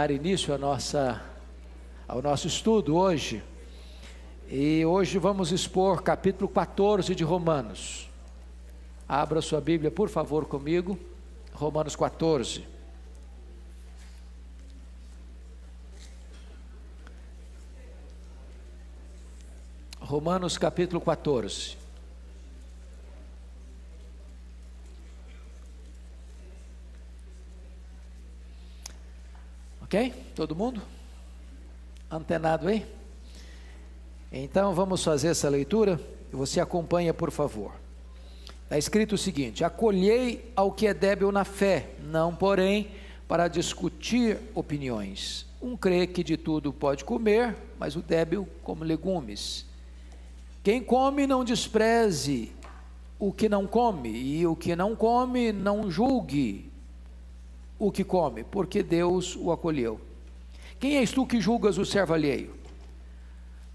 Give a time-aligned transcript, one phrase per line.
[0.00, 1.22] dar início à nossa,
[2.08, 3.42] ao nosso estudo hoje.
[4.48, 8.08] E hoje vamos expor capítulo 14 de Romanos.
[9.06, 10.98] Abra sua Bíblia, por favor, comigo.
[11.52, 12.64] Romanos 14.
[20.00, 21.79] Romanos capítulo 14.
[29.90, 30.14] Ok?
[30.36, 30.80] Todo mundo?
[32.08, 32.86] Antenado aí?
[34.30, 37.72] Então vamos fazer essa leitura você acompanha, por favor.
[38.62, 42.92] Está escrito o seguinte: Acolhei ao que é débil na fé, não, porém,
[43.26, 45.44] para discutir opiniões.
[45.60, 49.66] Um crê que de tudo pode comer, mas o débil come legumes.
[50.62, 52.52] Quem come, não despreze
[53.18, 56.69] o que não come, e o que não come, não julgue
[57.80, 59.98] o que come, porque Deus o acolheu.
[60.78, 62.54] Quem és tu que julgas o servo alheio?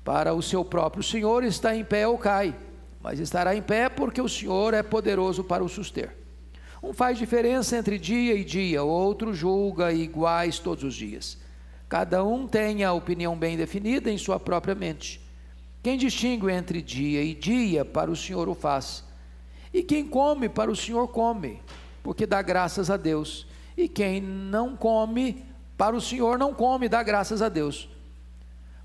[0.04, 2.56] Para o seu próprio Senhor está em pé ou cai,
[3.02, 6.16] mas estará em pé porque o Senhor é poderoso para o suster.
[6.84, 11.40] Um faz diferença entre dia e dia, outro julga iguais todos os dias.
[11.90, 15.20] Cada um tem a opinião bem definida em sua própria mente.
[15.82, 19.04] Quem distingue entre dia e dia, para o Senhor o faz.
[19.74, 21.60] E quem come, para o Senhor come,
[22.04, 23.48] porque dá graças a Deus.
[23.78, 25.44] E quem não come,
[25.78, 27.90] para o Senhor não come, dá graças a Deus.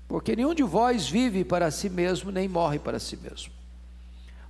[0.07, 3.53] Porque nenhum de vós vive para si mesmo, nem morre para si mesmo.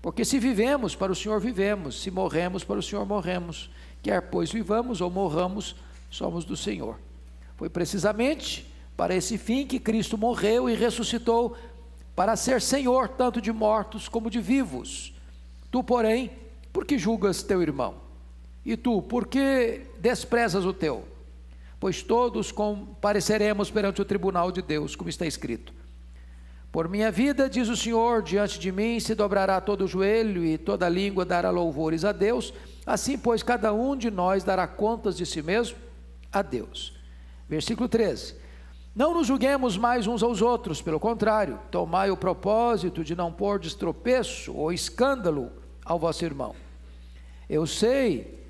[0.02, 3.70] Porque se vivemos, para o Senhor vivemos, se morremos, para o Senhor morremos.
[4.02, 5.76] Quer pois vivamos ou morramos,
[6.10, 6.98] somos do Senhor.
[7.56, 8.66] Foi precisamente
[8.98, 11.56] para esse fim que Cristo morreu e ressuscitou,
[12.16, 15.14] para ser Senhor tanto de mortos como de vivos.
[15.70, 16.32] Tu, porém,
[16.74, 17.96] por que julgas teu irmão?
[18.66, 21.06] E tu, por que desprezas o teu?
[21.80, 25.74] Pois todos compareceremos perante o tribunal de Deus, como está escrito.
[26.72, 30.58] Por minha vida, diz o Senhor, diante de mim se dobrará todo o joelho e
[30.58, 32.54] toda língua dará louvores a Deus.
[32.86, 35.78] Assim, pois, cada um de nós dará contas de si mesmo
[36.32, 36.96] a Deus.
[37.50, 38.36] Versículo 13.
[38.96, 43.60] Não nos julguemos mais uns aos outros, pelo contrário, tomai o propósito de não pôr
[43.60, 45.52] destropeço ou escândalo
[45.84, 46.56] ao vosso irmão.
[47.50, 48.41] Eu sei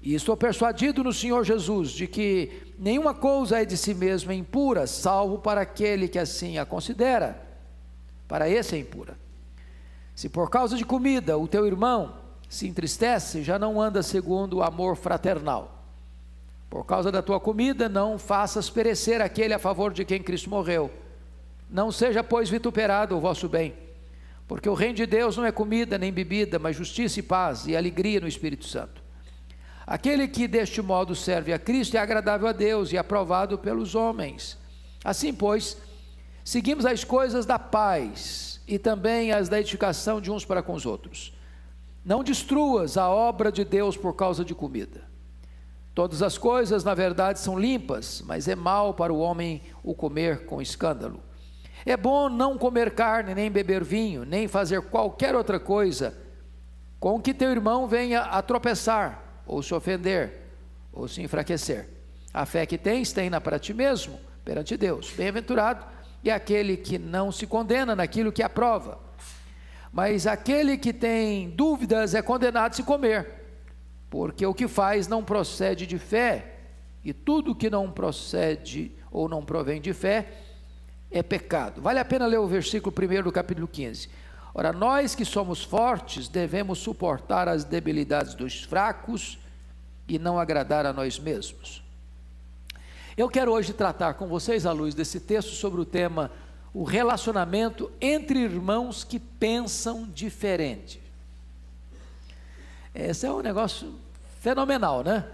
[0.00, 4.86] e estou persuadido no Senhor Jesus de que nenhuma coisa é de si mesma impura,
[4.86, 7.44] salvo para aquele que assim a considera.
[8.28, 9.18] Para esse é impura.
[10.14, 12.14] Se por causa de comida o teu irmão
[12.48, 15.84] se entristece, já não anda segundo o amor fraternal.
[16.70, 20.90] Por causa da tua comida, não faças perecer aquele a favor de quem Cristo morreu.
[21.70, 23.74] Não seja, pois, vituperado o vosso bem,
[24.46, 27.76] porque o reino de Deus não é comida nem bebida, mas justiça e paz e
[27.76, 29.07] alegria no Espírito Santo.
[29.88, 34.58] Aquele que deste modo serve a Cristo é agradável a Deus e aprovado pelos homens.
[35.02, 35.78] Assim, pois,
[36.44, 40.84] seguimos as coisas da paz e também as da edificação de uns para com os
[40.84, 41.34] outros.
[42.04, 45.08] Não destruas a obra de Deus por causa de comida.
[45.94, 50.44] Todas as coisas, na verdade, são limpas, mas é mal para o homem o comer
[50.44, 51.22] com escândalo.
[51.86, 56.14] É bom não comer carne, nem beber vinho, nem fazer qualquer outra coisa
[57.00, 60.32] com que teu irmão venha a tropeçar ou se ofender,
[60.92, 61.88] ou se enfraquecer.
[62.32, 65.10] A fé que tens, tem-na para ti mesmo, perante Deus.
[65.16, 65.84] Bem-aventurado
[66.22, 69.00] é aquele que não se condena naquilo que aprova.
[69.90, 73.26] Mas aquele que tem dúvidas é condenado a se comer,
[74.10, 76.56] porque o que faz não procede de fé,
[77.02, 80.28] e tudo que não procede ou não provém de fé
[81.10, 81.80] é pecado.
[81.80, 84.10] Vale a pena ler o versículo 1 do capítulo 15.
[84.54, 89.38] Ora, nós que somos fortes devemos suportar as debilidades dos fracos
[90.08, 91.82] e não agradar a nós mesmos.
[93.16, 96.30] Eu quero hoje tratar com vocês, à luz desse texto, sobre o tema
[96.72, 101.00] o relacionamento entre irmãos que pensam diferente.
[102.94, 103.94] Esse é um negócio
[104.40, 105.26] fenomenal, né?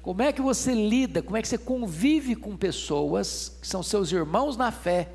[0.00, 4.10] Como é que você lida, como é que você convive com pessoas que são seus
[4.12, 5.08] irmãos na fé,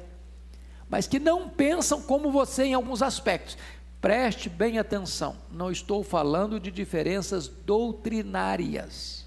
[0.94, 3.57] mas que não pensam como você em alguns aspectos.
[4.00, 9.25] Preste bem atenção, não estou falando de diferenças doutrinárias.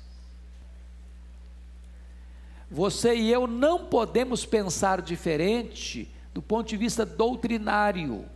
[2.70, 8.26] Você e eu não podemos pensar diferente do ponto de vista doutrinário,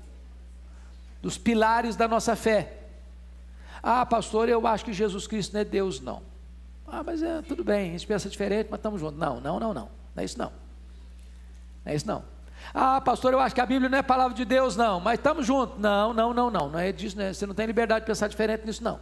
[1.23, 2.79] dos pilares da nossa fé.
[3.81, 6.21] Ah, pastor, eu acho que Jesus Cristo não é Deus, não.
[6.85, 9.21] Ah, mas é, tudo bem, a gente pensa diferente, mas estamos juntos.
[9.21, 9.89] Não, não, não, não.
[10.17, 10.51] Não é isso não.
[11.85, 12.40] Não é isso não.
[12.73, 15.47] Ah, pastor, eu acho que a Bíblia não é palavra de Deus, não, mas estamos
[15.47, 15.79] juntos.
[15.79, 16.69] Não, não, não, não.
[16.71, 17.33] Não é disso, né?
[17.33, 19.01] Você não tem liberdade de pensar diferente nisso, não.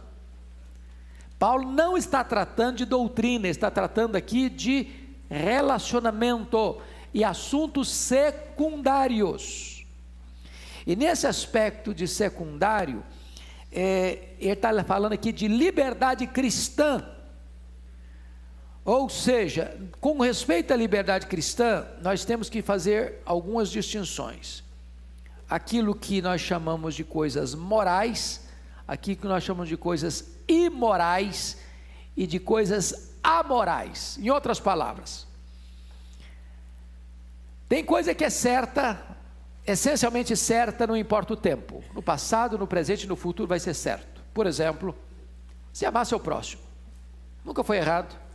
[1.37, 4.87] Paulo não está tratando de doutrina, está tratando aqui de
[5.29, 6.81] relacionamento
[7.13, 9.85] e assuntos secundários.
[10.85, 13.03] E nesse aspecto de secundário,
[13.71, 17.05] é, ele está falando aqui de liberdade cristã.
[18.89, 24.63] Ou seja, com respeito à liberdade cristã, nós temos que fazer algumas distinções.
[25.47, 28.47] Aquilo que nós chamamos de coisas morais,
[28.87, 31.55] aquilo que nós chamamos de coisas imorais
[32.17, 34.17] e de coisas amorais.
[34.17, 35.27] Em outras palavras,
[37.67, 38.99] tem coisa que é certa,
[39.67, 41.83] essencialmente certa, não importa o tempo.
[41.93, 44.23] No passado, no presente e no futuro vai ser certo.
[44.33, 44.97] Por exemplo,
[45.71, 46.63] se amar seu próximo.
[47.45, 48.28] Nunca foi errado,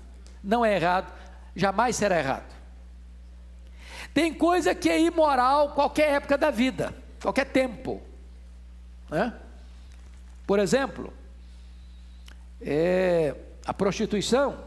[0.45, 1.11] não é errado,
[1.57, 2.55] jamais será errado.
[4.13, 8.01] Tem coisa que é imoral qualquer época da vida, qualquer tempo.
[9.09, 9.35] Né?
[10.47, 11.13] Por exemplo,
[12.61, 14.63] é, a prostituição,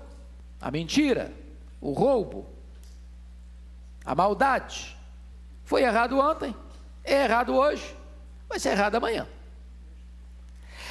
[0.60, 1.32] a mentira,
[1.80, 2.48] o roubo,
[4.04, 4.98] a maldade.
[5.64, 6.56] Foi errado ontem,
[7.04, 7.96] é errado hoje,
[8.50, 9.28] vai ser errado amanhã.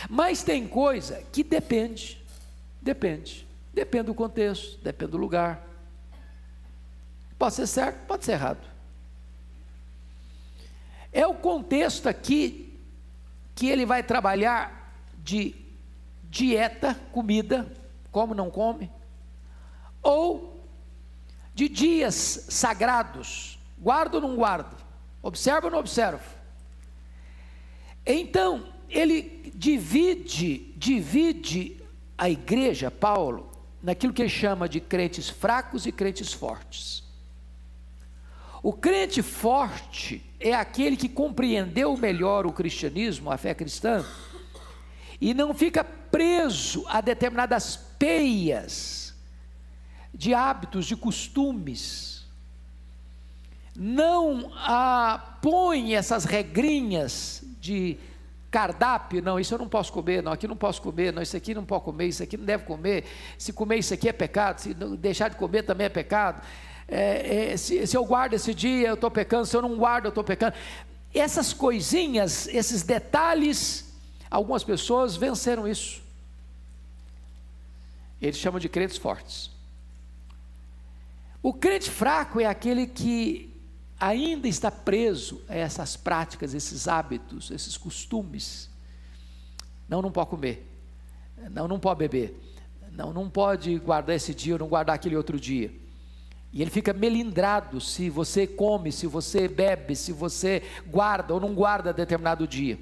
[0.08, 2.22] Mas tem coisa que depende,
[2.80, 3.45] depende,
[3.76, 5.62] depende do contexto, depende do lugar.
[7.38, 8.66] Pode ser certo, pode ser errado.
[11.12, 12.80] É o contexto aqui
[13.54, 15.54] que ele vai trabalhar de
[16.22, 17.70] dieta, comida,
[18.10, 18.90] como não come,
[20.02, 20.58] ou
[21.54, 22.14] de dias
[22.48, 24.74] sagrados, guardo ou não guardo,
[25.22, 26.24] observo ou não observo.
[28.06, 31.82] Então, ele divide, divide
[32.16, 33.55] a igreja, Paulo,
[33.86, 37.04] naquilo que ele chama de crentes fracos e crentes fortes.
[38.60, 44.04] O crente forte é aquele que compreendeu melhor o cristianismo, a fé cristã,
[45.20, 49.14] e não fica preso a determinadas peias
[50.12, 52.26] de hábitos, de costumes.
[53.72, 57.96] Não ah, põe essas regrinhas de
[58.56, 61.52] cardápio, não, isso eu não posso comer, não, aqui não posso comer, não, isso aqui
[61.52, 63.04] não pode comer, isso aqui não deve comer,
[63.36, 66.42] se comer isso aqui é pecado, se deixar de comer também é pecado,
[66.88, 70.06] é, é, se, se eu guardo esse dia eu estou pecando, se eu não guardo
[70.06, 70.56] eu estou pecando.
[71.12, 73.92] Essas coisinhas, esses detalhes,
[74.30, 76.02] algumas pessoas venceram isso.
[78.22, 79.50] Eles chamam de crentes fortes.
[81.42, 83.54] O crente fraco é aquele que
[83.98, 88.70] ainda está preso a essas práticas, esses hábitos, esses costumes.
[89.88, 90.66] Não, não pode comer.
[91.50, 92.38] Não, não pode beber.
[92.92, 95.72] Não, não pode guardar esse dia ou não guardar aquele outro dia.
[96.52, 101.54] E ele fica melindrado se você come, se você bebe, se você guarda ou não
[101.54, 102.78] guarda determinado dia.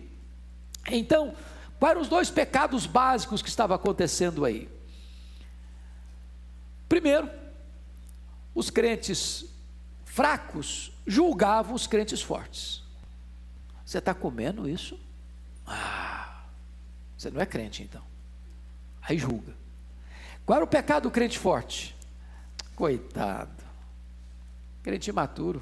[0.90, 1.34] Então,
[1.78, 4.68] quais eram os dois pecados básicos que estavam acontecendo aí?
[6.88, 7.28] Primeiro,
[8.54, 9.46] os crentes
[10.14, 12.84] fracos julgavam os crentes fortes.
[13.84, 14.96] Você está comendo isso?
[15.66, 16.44] Ah,
[17.18, 18.02] você não é crente então.
[19.02, 19.52] Aí julga.
[20.46, 21.96] Qual era o pecado do crente forte?
[22.76, 23.64] Coitado,
[24.84, 25.60] crente imaturo,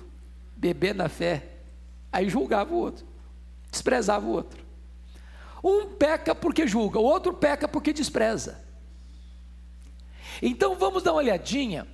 [0.54, 1.48] beber na fé.
[2.12, 3.06] Aí julgava o outro,
[3.70, 4.62] desprezava o outro.
[5.64, 8.62] Um peca porque julga, o outro peca porque despreza.
[10.42, 11.86] Então vamos dar uma olhadinha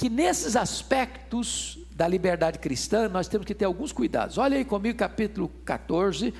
[0.00, 4.38] que nesses aspectos da liberdade cristã nós temos que ter alguns cuidados.
[4.38, 6.32] Olha aí comigo, capítulo 14,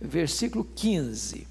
[0.00, 1.46] versículo 15.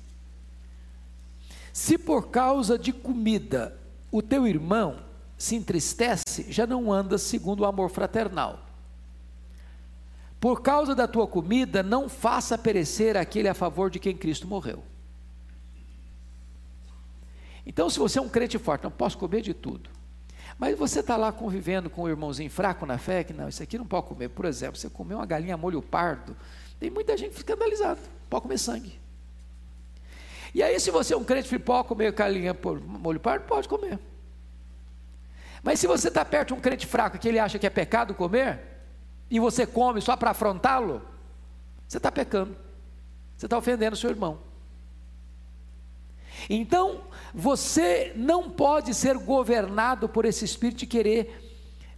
[1.71, 3.79] Se por causa de comida
[4.11, 4.97] o teu irmão
[5.37, 8.65] se entristece, já não anda segundo o amor fraternal.
[10.39, 14.83] Por causa da tua comida, não faça perecer aquele a favor de quem Cristo morreu.
[17.63, 20.01] Então, se você é um crente forte, não posso comer de tudo.
[20.57, 23.77] Mas você está lá convivendo com um irmãozinho fraco na fé, que não, isso aqui
[23.77, 24.29] não pode comer.
[24.29, 26.35] Por exemplo, você comeu uma galinha molho pardo,
[26.79, 28.99] tem muita gente escandalizada, pode comer sangue.
[30.53, 32.55] E aí, se você é um crente, pode comer galinha
[32.85, 33.99] molho pardo, pode comer.
[35.63, 38.13] Mas se você está perto de um crente fraco que ele acha que é pecado
[38.13, 38.59] comer,
[39.29, 41.01] e você come só para afrontá-lo,
[41.87, 42.55] você está pecando,
[43.35, 44.39] você está ofendendo o seu irmão.
[46.49, 47.01] Então,
[47.33, 51.43] você não pode ser governado por esse espírito de querer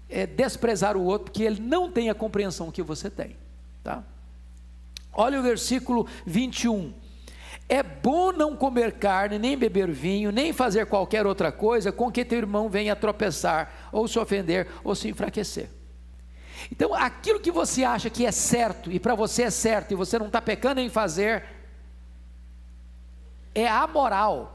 [0.09, 3.35] é, desprezar o outro, porque ele não tem a compreensão que você tem.
[3.83, 4.03] Tá?
[5.11, 6.93] Olha o versículo 21.
[7.67, 12.23] É bom não comer carne, nem beber vinho, nem fazer qualquer outra coisa com que
[12.23, 15.69] teu irmão venha tropeçar, ou se ofender, ou se enfraquecer.
[16.71, 20.17] Então, aquilo que você acha que é certo, e para você é certo, e você
[20.19, 21.43] não está pecando em fazer,
[23.53, 24.54] é amoral.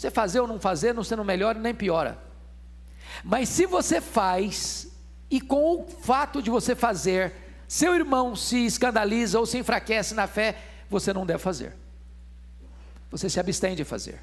[0.00, 2.18] Você fazer ou não fazer, não sendo melhor nem piora.
[3.22, 4.88] Mas se você faz,
[5.30, 7.34] e com o fato de você fazer,
[7.68, 10.56] seu irmão se escandaliza ou se enfraquece na fé,
[10.88, 11.76] você não deve fazer.
[13.10, 14.22] Você se abstém de fazer.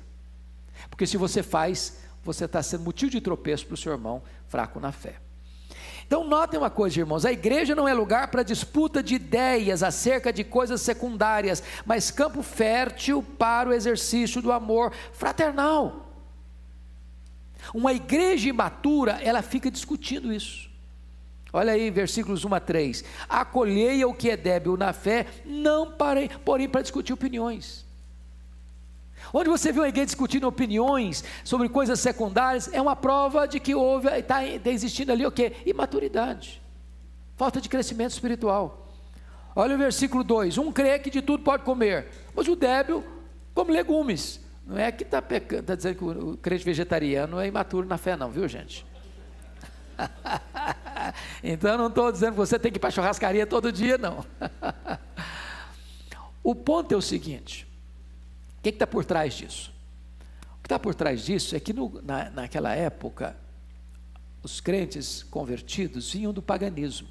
[0.89, 4.79] Porque se você faz, você está sendo motivo de tropeço para o seu irmão fraco
[4.79, 5.17] na fé.
[6.07, 10.31] Então, notem uma coisa, irmãos: a igreja não é lugar para disputa de ideias acerca
[10.31, 16.07] de coisas secundárias, mas campo fértil para o exercício do amor fraternal.
[17.73, 20.69] Uma igreja imatura, ela fica discutindo isso.
[21.51, 23.03] Olha aí, versículos 1 a 3.
[23.27, 27.86] Acolhei o que é débil na fé, não parei, porém para discutir opiniões.
[29.33, 33.75] Onde você vê uma igreja discutindo opiniões sobre coisas secundárias, é uma prova de que
[33.75, 35.53] houve, está tá existindo ali o quê?
[35.65, 36.61] Imaturidade,
[37.35, 38.93] falta de crescimento espiritual.
[39.55, 43.03] Olha o versículo 2: Um crê que de tudo pode comer, mas o débil
[43.53, 44.39] come legumes.
[44.65, 48.29] Não é que está tá dizendo que o crente vegetariano é imaturo na fé, não,
[48.29, 48.85] viu gente?
[51.43, 54.25] então não estou dizendo que você tem que ir para churrascaria todo dia, não.
[56.43, 57.66] o ponto é o seguinte:
[58.71, 59.73] que está por trás disso?
[60.57, 63.37] O que está por trás disso é que no, na, naquela época,
[64.43, 67.07] os crentes convertidos vinham do paganismo.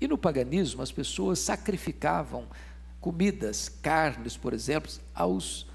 [0.00, 2.46] E no paganismo, as pessoas sacrificavam
[3.00, 5.66] comidas, carnes, por exemplo, aos,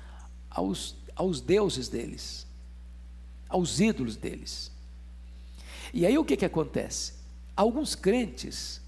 [0.50, 2.48] aos aos deuses deles,
[3.48, 4.72] aos ídolos deles.
[5.94, 7.14] E aí o que, que acontece?
[7.56, 8.82] Alguns crentes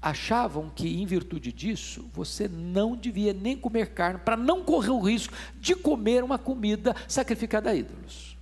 [0.00, 5.00] achavam que, em virtude disso, você não devia nem comer carne, para não correr o
[5.00, 8.36] risco de comer uma comida sacrificada a ídolos.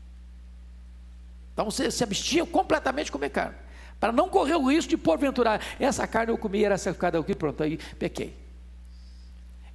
[1.52, 3.56] Então você se abstinha completamente de comer carne,
[4.00, 7.34] para não correr o risco de, porventura, essa carne eu comi era sacrificada ao que,
[7.34, 8.36] pronto, aí pequei.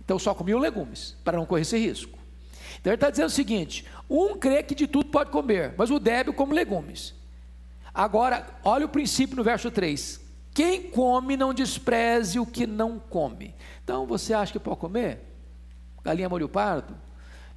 [0.03, 2.19] Então só comiam legumes, para não correr esse risco.
[2.79, 5.99] Então ele está dizendo o seguinte: um crê que de tudo pode comer, mas o
[5.99, 7.13] débil come legumes.
[7.93, 10.19] Agora, olha o princípio no verso 3:
[10.53, 13.55] quem come não despreze o que não come.
[13.83, 15.21] Então você acha que pode comer?
[16.03, 16.95] Galinha molho pardo?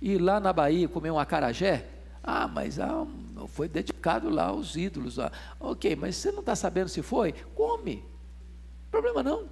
[0.01, 1.87] Ir lá na Bahia comer um acarajé?
[2.23, 3.07] Ah, mas ah,
[3.49, 5.19] foi dedicado lá aos ídolos.
[5.19, 5.33] Ah.
[5.59, 7.33] Ok, mas você não está sabendo se foi?
[7.55, 8.05] Come.
[8.91, 9.49] Problema não.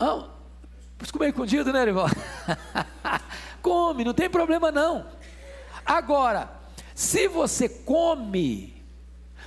[0.00, 0.28] Ah,
[1.12, 2.06] comer escondido, né, irmão?
[3.62, 5.06] come, não tem problema não.
[5.86, 6.50] Agora,
[6.94, 8.73] se você come,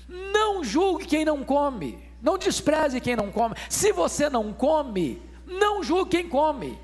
[0.08, 3.56] não julgue quem não come, não despreze quem não come.
[3.70, 6.78] Se você não come, não julgue quem come.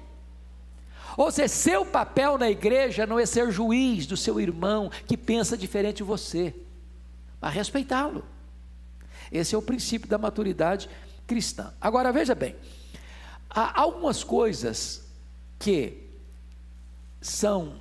[1.16, 5.56] Ou seja, seu papel na igreja não é ser juiz do seu irmão que pensa
[5.56, 6.56] diferente de você,
[7.40, 8.26] mas respeitá-lo.
[9.32, 10.90] Esse é o princípio da maturidade
[11.28, 11.74] cristã.
[11.80, 12.56] Agora veja bem,
[13.56, 15.04] Há algumas coisas
[15.60, 16.10] que
[17.22, 17.80] são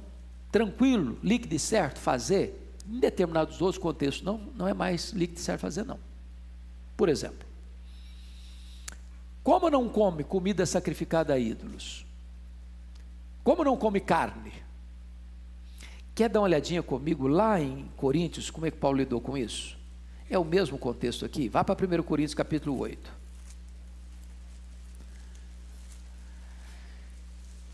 [0.51, 2.62] tranquilo, líquido e certo fazer,
[2.93, 5.99] em determinados outros contextos não, não é mais certo fazer não.
[6.95, 7.49] Por exemplo,
[9.43, 12.05] como não come comida sacrificada a ídolos?
[13.43, 14.53] Como não come carne?
[16.15, 19.77] Quer dar uma olhadinha comigo lá em Coríntios, como é que Paulo lidou com isso?
[20.29, 21.49] É o mesmo contexto aqui.
[21.49, 23.23] Vá para 1 Coríntios capítulo 8.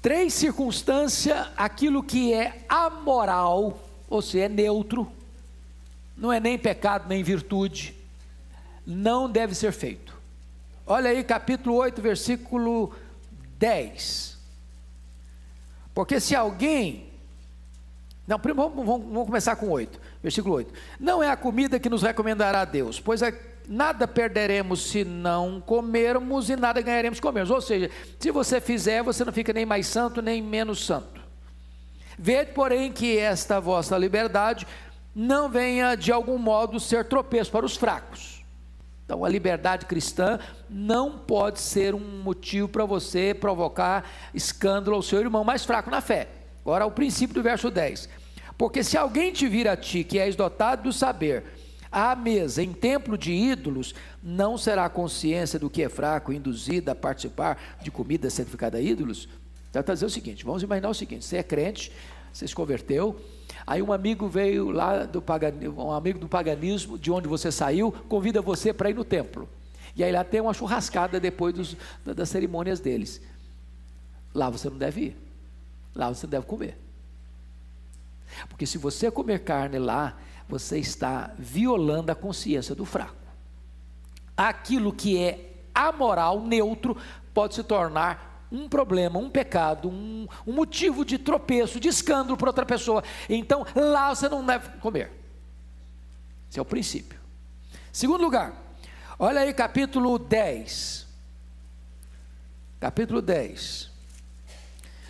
[0.01, 5.11] Três circunstâncias, aquilo que é amoral, ou é neutro,
[6.17, 7.95] não é nem pecado nem virtude,
[8.87, 10.17] não deve ser feito.
[10.87, 12.95] Olha aí, capítulo 8, versículo
[13.59, 14.39] 10.
[15.95, 17.09] Porque se alguém.
[18.27, 20.73] Não, primeiro vamos, vamos, vamos começar com 8, versículo 8.
[20.99, 23.33] Não é a comida que nos recomendará a Deus, pois é
[23.69, 27.51] nada perderemos se não comermos e nada ganharemos se comermos.
[27.51, 31.18] Ou seja, se você fizer, você não fica nem mais santo nem menos santo.
[32.19, 34.67] Vede, porém, que esta vossa liberdade
[35.15, 38.45] não venha de algum modo ser tropeço para os fracos.
[39.05, 45.21] Então, a liberdade cristã não pode ser um motivo para você provocar escândalo ao seu
[45.21, 46.29] irmão mais fraco na fé.
[46.61, 48.09] Agora, o princípio do verso 10.
[48.59, 51.45] Porque se alguém te vir a ti, que és dotado do saber,
[51.91, 56.93] à mesa em templo de ídolos, não será a consciência do que é fraco induzida
[56.93, 59.29] a participar de comida santificada a ídolos?
[59.71, 61.93] Então, está dizendo o seguinte: vamos imaginar o seguinte: você é crente,
[62.33, 63.21] você se converteu,
[63.67, 67.93] aí um amigo veio lá do paganismo, um amigo do paganismo, de onde você saiu,
[67.93, 69.49] convida você para ir no templo.
[69.97, 73.21] E aí lá tem uma churrascada depois dos, das cerimônias deles.
[74.35, 75.17] Lá você não deve ir.
[75.95, 76.79] Lá você deve comer.
[78.49, 80.17] Porque se você comer carne lá,
[80.49, 83.17] você está violando a consciência do fraco.
[84.37, 86.97] Aquilo que é amoral, neutro,
[87.35, 92.49] pode se tornar um problema, um pecado, um, um motivo de tropeço, de escândalo para
[92.49, 93.05] outra pessoa.
[93.29, 95.13] Então, lá você não deve comer.
[96.51, 97.19] Esse é o princípio.
[97.93, 98.55] Segundo lugar,
[99.19, 101.07] olha aí capítulo 10.
[102.81, 103.91] Capítulo 10.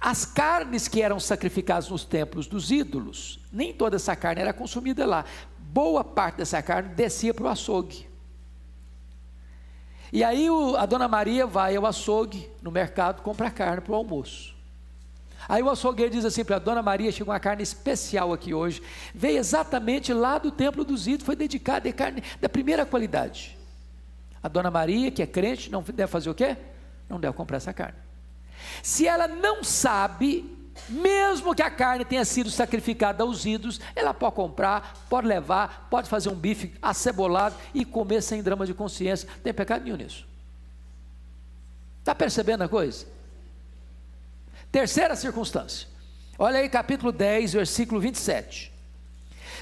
[0.00, 5.04] As carnes que eram sacrificadas nos templos dos ídolos, nem toda essa carne era consumida
[5.04, 5.24] lá.
[5.58, 8.08] Boa parte dessa carne descia para o açougue.
[10.12, 13.96] E aí o, a dona Maria vai ao açougue, no mercado, compra carne para o
[13.96, 14.56] almoço.
[15.48, 18.82] Aí o açougueiro diz assim para a dona Maria: chegou uma carne especial aqui hoje.
[19.14, 23.58] Veio exatamente lá do templo dos ídolos, foi dedicada de carne da primeira qualidade.
[24.42, 26.56] A dona Maria, que é crente, não deve fazer o quê?
[27.08, 28.07] Não deve comprar essa carne.
[28.82, 30.56] Se ela não sabe,
[30.88, 36.08] mesmo que a carne tenha sido sacrificada aos ídolos, ela pode comprar, pode levar, pode
[36.08, 39.28] fazer um bife acebolado e comer sem drama de consciência.
[39.28, 40.26] Não tem pecado nenhum nisso.
[42.00, 43.06] Está percebendo a coisa?
[44.70, 45.88] Terceira circunstância.
[46.38, 48.72] Olha aí, capítulo 10, versículo 27.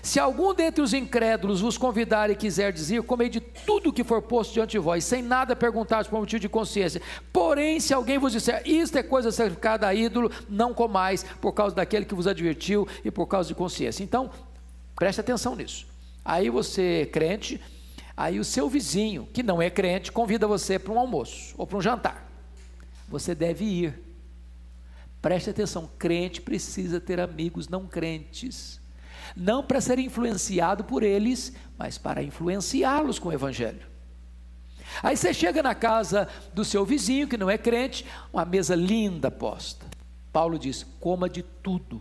[0.03, 4.23] Se algum dentre os incrédulos vos convidar e quiser dizer, comei de tudo que for
[4.23, 7.01] posto diante de vós, sem nada perguntar por motivo de consciência.
[7.33, 11.75] Porém, se alguém vos disser, isto é coisa sacrificada a ídolo, não comais, por causa
[11.75, 14.03] daquele que vos advertiu e por causa de consciência.
[14.03, 14.31] Então,
[14.95, 15.87] preste atenção nisso.
[16.25, 17.61] Aí você, crente,
[18.17, 21.79] aí o seu vizinho, que não é crente, convida você para um almoço ou para
[21.79, 22.27] um jantar.
[23.09, 24.03] Você deve ir.
[25.23, 28.81] Preste atenção, crente precisa ter amigos não crentes
[29.37, 33.87] não para ser influenciado por eles, mas para influenciá-los com o Evangelho.
[35.03, 39.31] Aí você chega na casa do seu vizinho, que não é crente, uma mesa linda
[39.31, 39.85] posta.
[40.33, 42.01] Paulo diz: coma de tudo.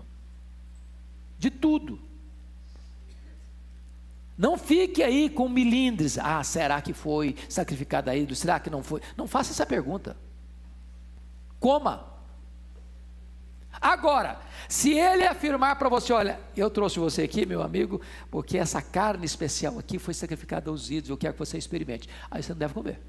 [1.38, 2.00] De tudo.
[4.38, 6.18] Não fique aí com milindres.
[6.18, 8.36] Ah, será que foi sacrificado a ídolo?
[8.36, 9.02] Será que não foi?
[9.18, 10.16] Não faça essa pergunta.
[11.60, 12.15] Coma.
[13.86, 18.82] Agora, se ele afirmar para você, olha, eu trouxe você aqui, meu amigo, porque essa
[18.82, 22.10] carne especial aqui foi sacrificada aos ídolos, eu quero que você experimente.
[22.32, 23.00] Aí você não deve comer.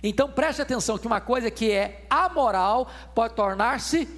[0.00, 4.08] Então preste atenção que uma coisa que é amoral pode tornar-se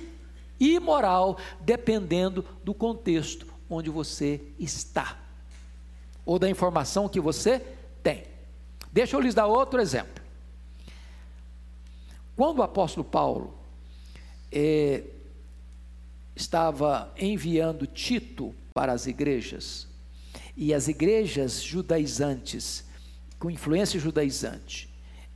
[0.60, 5.16] imoral dependendo do contexto onde você está
[6.26, 7.60] ou da informação que você
[8.02, 8.24] tem.
[8.92, 10.22] Deixa eu lhes dar outro exemplo.
[12.36, 13.57] Quando o apóstolo Paulo
[14.50, 15.04] é,
[16.34, 19.86] estava enviando Tito para as igrejas,
[20.56, 22.84] e as igrejas judaizantes,
[23.38, 24.88] com influência judaizante,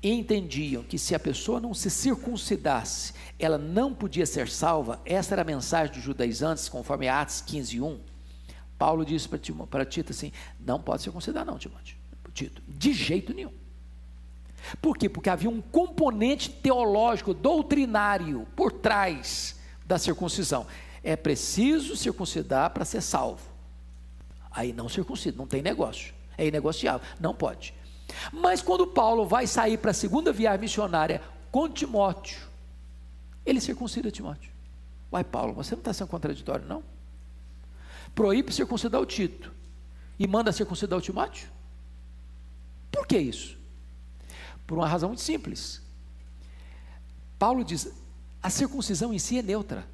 [0.03, 5.43] entendiam que se a pessoa não se circuncidasse, ela não podia ser salva, essa era
[5.43, 8.01] a mensagem dos judaizantes, conforme Atos 15, 1.
[8.77, 11.97] Paulo disse para Tito assim: não pode circuncidar, não, Timóteo.
[12.35, 13.62] Tito, de jeito nenhum.
[14.81, 15.09] Por quê?
[15.09, 20.67] Porque havia um componente teológico, doutrinário, por trás da circuncisão.
[21.03, 23.43] É preciso circuncidar para ser salvo.
[24.51, 26.15] Aí não circuncida, não tem negócio.
[26.39, 27.75] É inegociável, não pode.
[28.33, 31.21] Mas quando Paulo vai sair para a segunda viagem missionária
[31.51, 32.41] com Timóteo,
[33.45, 34.51] ele circuncida Timóteo.
[35.11, 36.83] Uai, Paulo, você não está sendo contraditório, não?
[38.15, 39.53] Proíbe circuncidar o Tito
[40.19, 41.49] e manda circuncidar o Timóteo?
[42.91, 43.59] Por que isso?
[44.67, 45.83] Por uma razão muito simples.
[47.39, 47.93] Paulo diz:
[48.43, 49.87] a circuncisão em si é neutra.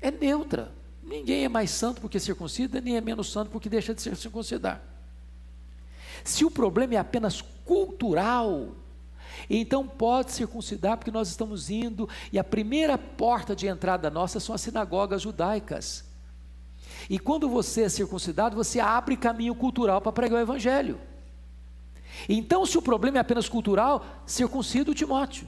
[0.00, 0.72] É neutra.
[1.02, 4.80] Ninguém é mais santo porque circuncida, nem é menos santo porque deixa de se circuncidar.
[6.22, 8.68] Se o problema é apenas cultural,
[9.48, 14.54] então pode circuncidar porque nós estamos indo e a primeira porta de entrada nossa são
[14.54, 16.04] as sinagogas judaicas.
[17.08, 21.00] E quando você é circuncidado, você abre caminho cultural para pregar o evangelho.
[22.28, 25.46] Então, se o problema é apenas cultural, circuncida o Timóteo.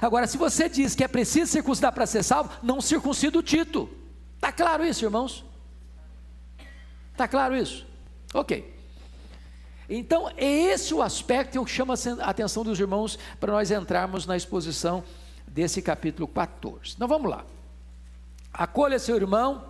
[0.00, 3.88] Agora, se você diz que é preciso circuncidar para ser salvo, não circuncida o Tito.
[4.36, 5.44] Está claro isso, irmãos?
[7.12, 7.86] Está claro isso?
[8.34, 8.76] Ok.
[9.88, 14.26] Então, é esse o aspecto que eu chamo a atenção dos irmãos para nós entrarmos
[14.26, 15.02] na exposição
[15.46, 16.94] desse capítulo 14.
[16.94, 17.44] Então vamos lá.
[18.52, 19.64] Acolha seu irmão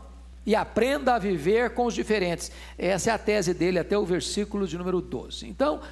[0.48, 2.50] e aprenda a viver com os diferentes.
[2.78, 5.46] Essa é a tese dele até o versículo de número 12.
[5.46, 5.82] Então,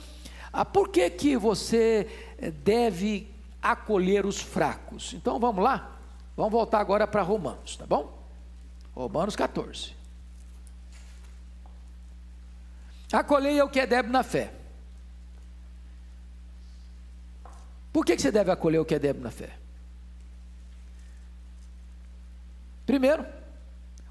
[0.50, 3.28] ah, por que, que você eh, deve
[3.60, 5.12] acolher os fracos?
[5.12, 5.98] Então vamos lá?
[6.34, 8.18] Vamos voltar agora para Romanos, tá bom?
[8.94, 9.94] Romanos 14.
[13.12, 14.54] Acolhei o que é débil na fé.
[17.92, 19.50] Por que, que você deve acolher o que é débil na fé?
[22.86, 23.36] Primeiro,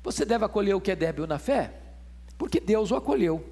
[0.05, 1.73] você deve acolher o que é débil na fé,
[2.37, 3.43] porque Deus o acolheu.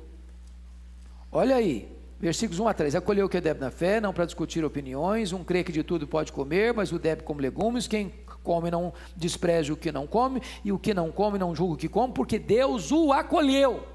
[1.32, 1.90] Olha aí,
[2.20, 2.96] versículos 1 a 3.
[2.96, 5.34] Acolheu o que é deve na fé, não para discutir opiniões.
[5.34, 7.88] Um crê que de tudo pode comer, mas o deve como legumes.
[7.88, 8.14] Quem
[8.44, 11.78] come não despreze o que não come, e o que não come não julga o
[11.78, 13.88] que come, porque Deus o acolheu.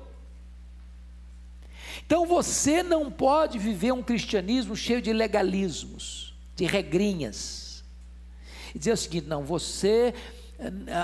[2.04, 7.84] Então você não pode viver um cristianismo cheio de legalismos, de regrinhas.
[8.74, 10.12] E dizer o seguinte: não, você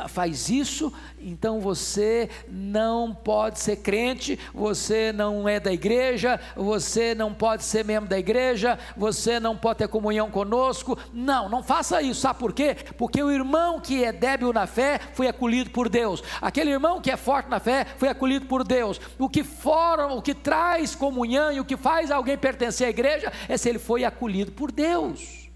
[0.09, 7.33] faz isso, então você não pode ser crente, você não é da igreja, você não
[7.33, 10.99] pode ser membro da igreja, você não pode ter comunhão conosco.
[11.12, 12.21] Não, não faça isso.
[12.21, 12.77] Sabe por quê?
[12.99, 16.23] Porque o irmão que é débil na fé foi acolhido por Deus.
[16.40, 19.01] Aquele irmão que é forte na fé foi acolhido por Deus.
[19.19, 23.33] O que forma, o que traz comunhão e o que faz alguém pertencer à igreja
[23.49, 25.49] é se ele foi acolhido por Deus.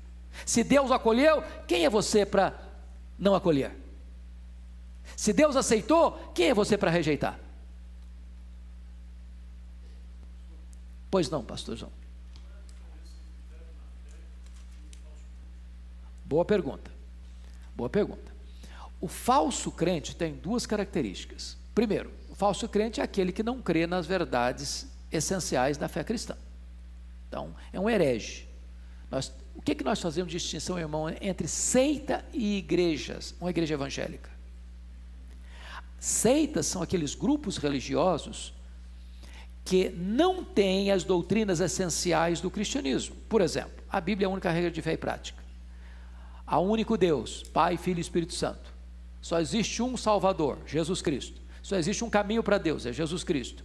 [0.47, 2.55] Se Deus acolheu, quem é você para
[3.19, 3.88] não acolher?
[5.19, 7.41] Se Deus aceitou, quem é você para rejeitar?
[11.11, 11.91] Pois não, pastor João.
[16.25, 16.89] Boa pergunta.
[17.75, 18.33] Boa pergunta.
[19.01, 21.57] O falso crente tem duas características.
[21.75, 26.37] Primeiro, o falso crente é aquele que não crê nas verdades essenciais da fé cristã.
[27.29, 28.47] Então, é um herege.
[29.11, 33.75] Nós, o que, que nós fazemos de distinção, irmão, entre seita e igrejas, uma igreja
[33.75, 34.38] evangélica?
[35.99, 38.55] Seitas são aqueles grupos religiosos
[39.65, 43.17] que não têm as doutrinas essenciais do cristianismo.
[43.29, 45.43] Por exemplo, a Bíblia é a única regra de fé e prática.
[46.47, 48.73] Há um único Deus, Pai, Filho e Espírito Santo.
[49.21, 51.41] Só existe um Salvador, Jesus Cristo.
[51.63, 53.63] Só existe um caminho para Deus, é Jesus Cristo.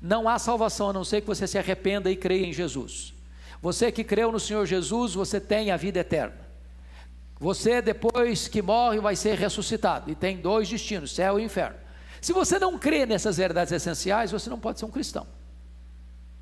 [0.00, 3.12] Não há salvação a não ser que você se arrependa e creia em Jesus.
[3.60, 6.41] Você que creu no Senhor Jesus, você tem a vida eterna.
[7.42, 10.08] Você, depois que morre, vai ser ressuscitado.
[10.08, 11.76] E tem dois destinos: céu e inferno.
[12.20, 15.26] Se você não crê nessas verdades essenciais, você não pode ser um cristão.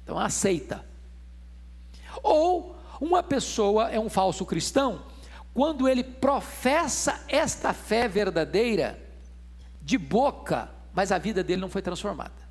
[0.05, 0.85] Então, aceita.
[2.23, 5.03] Ou uma pessoa é um falso cristão
[5.55, 9.01] quando ele professa esta fé verdadeira
[9.81, 12.51] de boca, mas a vida dele não foi transformada.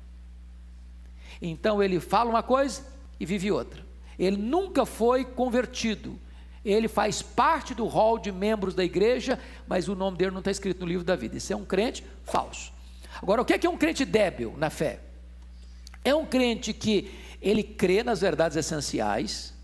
[1.40, 2.84] Então ele fala uma coisa
[3.20, 3.86] e vive outra.
[4.18, 6.18] Ele nunca foi convertido
[6.64, 10.50] ele faz parte do rol de membros da igreja, mas o nome dele não está
[10.50, 11.36] escrito no livro da vida.
[11.36, 12.72] Isso é um crente falso.
[13.20, 15.00] Agora, o que é, que é um crente débil na fé?
[16.04, 19.54] É um crente que ele crê nas verdades essenciais,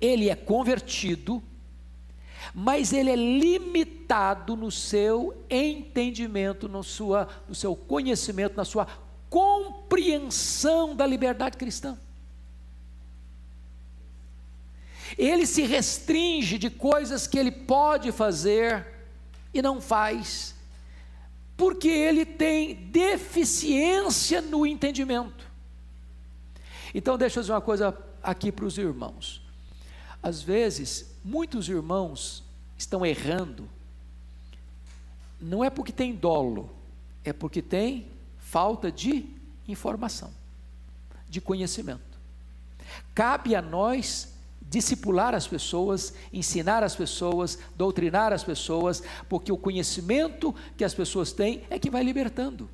[0.00, 1.42] ele é convertido,
[2.54, 8.86] mas ele é limitado no seu entendimento, no, sua, no seu conhecimento, na sua
[9.28, 11.98] compreensão da liberdade cristã.
[15.18, 18.86] Ele se restringe de coisas que ele pode fazer
[19.52, 20.54] e não faz,
[21.56, 25.48] porque ele tem deficiência no entendimento.
[26.94, 29.42] Então, deixa eu dizer uma coisa aqui para os irmãos.
[30.22, 32.42] Às vezes, muitos irmãos
[32.76, 33.68] estão errando,
[35.40, 36.70] não é porque tem dolo,
[37.24, 38.06] é porque tem
[38.38, 39.26] falta de
[39.66, 40.30] informação,
[41.28, 42.00] de conhecimento.
[43.14, 44.34] Cabe a nós
[44.70, 51.32] discipular as pessoas, ensinar as pessoas, doutrinar as pessoas, porque o conhecimento que as pessoas
[51.32, 52.70] têm é que vai libertando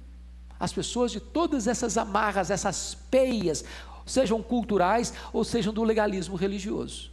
[0.59, 3.65] as pessoas de todas essas amarras, essas peias,
[4.05, 7.11] sejam culturais ou sejam do legalismo religioso,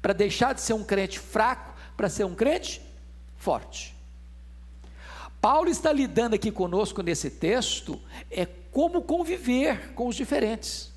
[0.00, 2.80] para deixar de ser um crente fraco para ser um crente
[3.36, 3.94] forte.
[5.40, 10.92] Paulo está lidando aqui conosco nesse texto é como conviver com os diferentes.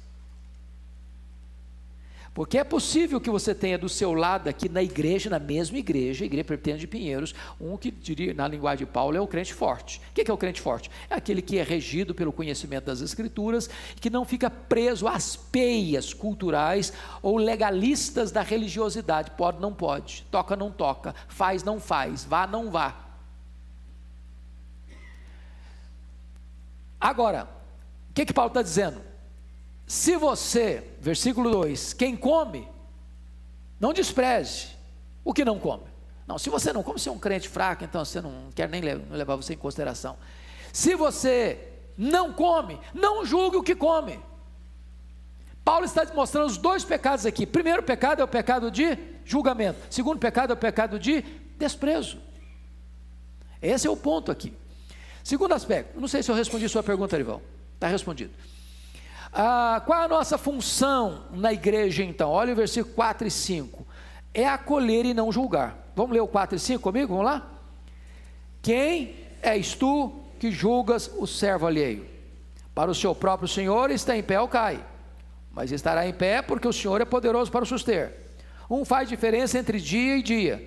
[2.34, 6.24] Porque é possível que você tenha do seu lado aqui na igreja, na mesma igreja,
[6.24, 10.02] igreja Pretende de Pinheiros, um que diria, na linguagem de Paulo, é o crente forte.
[10.12, 10.90] O que é o crente forte?
[11.10, 16.14] É aquele que é regido pelo conhecimento das Escrituras, que não fica preso às peias
[16.14, 19.32] culturais ou legalistas da religiosidade.
[19.32, 22.96] Pode, não pode, toca, não toca, faz, não faz, vá, não vá.
[26.98, 27.50] Agora,
[28.10, 29.11] o que, que Paulo está dizendo?
[29.92, 32.66] Se você, versículo 2, quem come,
[33.78, 34.68] não despreze
[35.22, 35.84] o que não come.
[36.26, 38.82] Não, se você não come, você é um crente fraco, então você não quer nem
[38.82, 40.18] levar você em consideração.
[40.72, 41.60] Se você
[41.98, 44.18] não come, não julgue o que come.
[45.62, 47.46] Paulo está mostrando os dois pecados aqui.
[47.46, 49.78] Primeiro pecado é o pecado de julgamento.
[49.90, 51.22] Segundo pecado é o pecado de
[51.58, 52.18] desprezo.
[53.62, 54.54] Esse é o ponto aqui.
[55.22, 57.42] Segundo aspecto, não sei se eu respondi sua pergunta, Arivão.
[57.76, 58.32] Está respondido.
[59.34, 62.30] Ah, qual é a nossa função na igreja então?
[62.30, 63.88] Olha o versículo 4 e 5.
[64.34, 65.78] É acolher e não julgar.
[65.96, 67.14] Vamos ler o 4 e 5 comigo?
[67.14, 67.48] Vamos lá?
[68.62, 72.06] Quem és tu que julgas o servo alheio?
[72.76, 74.84] Para o seu próprio Senhor está em pé ou cai.
[75.52, 78.18] mas estará em pé porque o Senhor é poderoso para o suster.
[78.70, 80.66] Um faz diferença entre dia e dia,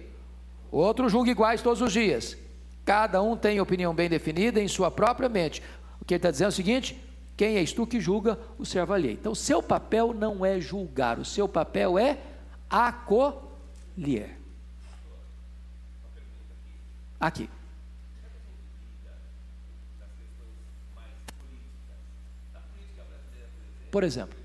[0.71, 2.37] outro julga iguais todos os dias.
[2.85, 5.63] Cada um tem opinião bem definida em sua própria mente.
[6.01, 7.03] O que ele está dizendo é o seguinte:
[7.37, 9.15] quem és tu que julga o servo alheio?
[9.15, 12.19] Então, seu papel não é julgar, o seu papel é
[12.71, 14.39] acolher.
[17.19, 17.49] Aqui.
[23.91, 24.44] Por exemplo.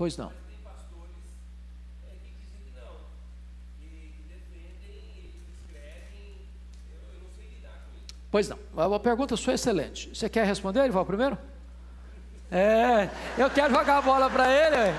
[0.00, 0.32] Pois não.
[8.30, 8.58] Pois não.
[8.94, 10.08] A pergunta sua é excelente.
[10.08, 11.36] Você quer responder, vai primeiro?
[12.50, 14.94] É, eu quero jogar a bola para ele.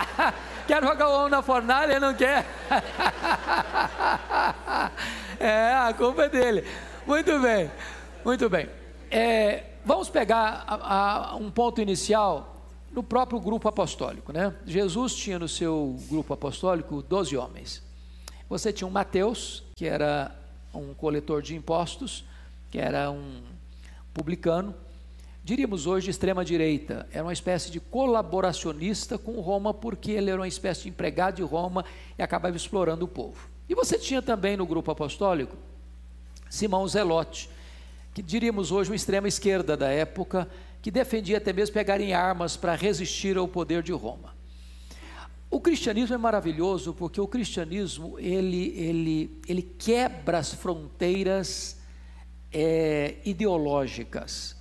[0.66, 2.46] quero jogar o homem na fornalha, ele não quer.
[5.38, 6.66] é, a culpa é dele.
[7.06, 7.70] Muito bem,
[8.24, 8.66] muito bem.
[9.10, 12.57] É, vamos pegar a, a, um ponto inicial
[12.92, 14.32] no próprio grupo apostólico.
[14.32, 14.54] Né?
[14.66, 17.82] Jesus tinha no seu grupo apostólico 12 homens.
[18.48, 20.34] Você tinha um Mateus, que era
[20.72, 22.24] um coletor de impostos,
[22.70, 23.42] que era um
[24.12, 24.74] publicano,
[25.44, 30.40] diríamos hoje de extrema direita, era uma espécie de colaboracionista com Roma, porque ele era
[30.40, 31.84] uma espécie de empregado de Roma
[32.18, 33.48] e acabava explorando o povo.
[33.68, 35.56] E você tinha também no grupo apostólico
[36.50, 37.48] Simão Zelote,
[38.12, 40.48] que diríamos hoje uma extrema esquerda da época,
[40.82, 44.36] que defendia até mesmo pegarem armas para resistir ao poder de Roma.
[45.50, 51.78] O cristianismo é maravilhoso porque o cristianismo ele, ele, ele quebra as fronteiras
[52.52, 54.57] é, ideológicas.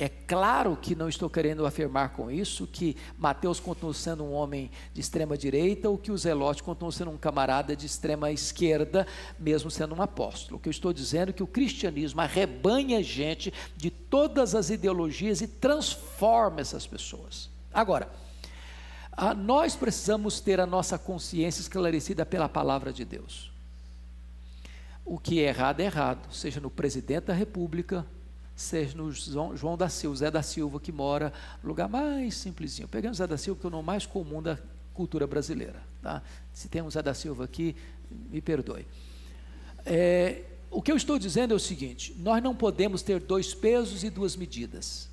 [0.00, 4.70] É claro que não estou querendo afirmar com isso que Mateus continua sendo um homem
[4.94, 9.04] de extrema direita ou que o Zelote continua sendo um camarada de extrema esquerda,
[9.36, 10.56] mesmo sendo um apóstolo.
[10.56, 15.40] O que eu estou dizendo é que o cristianismo arrebanha gente de todas as ideologias
[15.40, 17.50] e transforma essas pessoas.
[17.74, 18.08] Agora,
[19.36, 23.50] nós precisamos ter a nossa consciência esclarecida pela palavra de Deus.
[25.04, 28.06] O que é errado é errado, seja no presidente da república,
[28.58, 32.88] seja no João da Silva, Zé da Silva, que mora no lugar mais simplesinho.
[32.88, 34.58] Pegando Zé da Silva, que é o nome mais comum da
[34.92, 35.80] cultura brasileira.
[36.02, 36.20] Tá?
[36.52, 37.76] Se tem um Zé da Silva aqui,
[38.10, 38.84] me perdoe.
[39.86, 40.42] É,
[40.72, 44.10] o que eu estou dizendo é o seguinte: nós não podemos ter dois pesos e
[44.10, 45.08] duas medidas.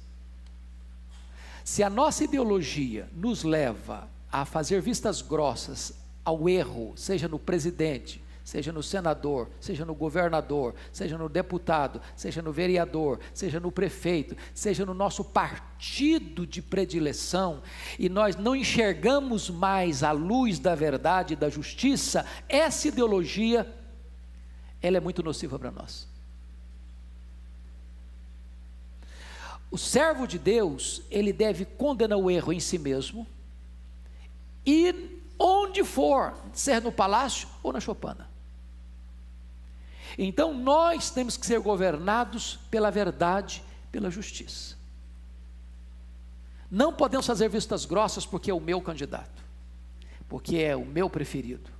[1.63, 8.19] Se a nossa ideologia nos leva a fazer vistas grossas ao erro, seja no presidente,
[8.45, 14.37] seja no senador, seja no governador, seja no deputado, seja no vereador, seja no prefeito,
[14.53, 17.63] seja no nosso partido de predileção,
[17.97, 23.67] e nós não enxergamos mais a luz da verdade e da justiça, essa ideologia
[24.79, 26.07] ela é muito nociva para nós.
[29.71, 33.25] O servo de Deus, ele deve condenar o erro em si mesmo,
[34.63, 38.34] e onde for, ser no palácio ou na chopana.
[40.17, 44.75] Então nós temos que ser governados pela verdade, pela justiça.
[46.69, 49.43] Não podemos fazer vistas grossas porque é o meu candidato,
[50.27, 51.71] porque é o meu preferido.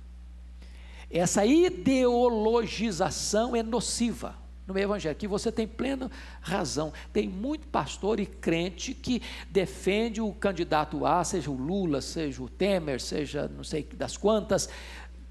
[1.10, 4.34] Essa ideologização é nociva
[4.66, 6.92] no meio evangélico, que você tem plena razão.
[7.12, 12.48] Tem muito pastor e crente que defende o candidato A, seja o Lula, seja o
[12.48, 14.68] Temer, seja não sei das quantas,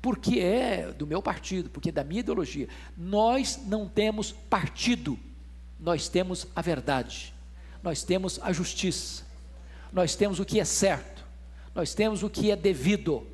[0.05, 2.69] porque é do meu partido, porque é da minha ideologia.
[2.95, 5.17] Nós não temos partido,
[5.79, 7.33] nós temos a verdade,
[7.81, 9.23] nós temos a justiça,
[9.91, 11.25] nós temos o que é certo,
[11.73, 13.25] nós temos o que é devido.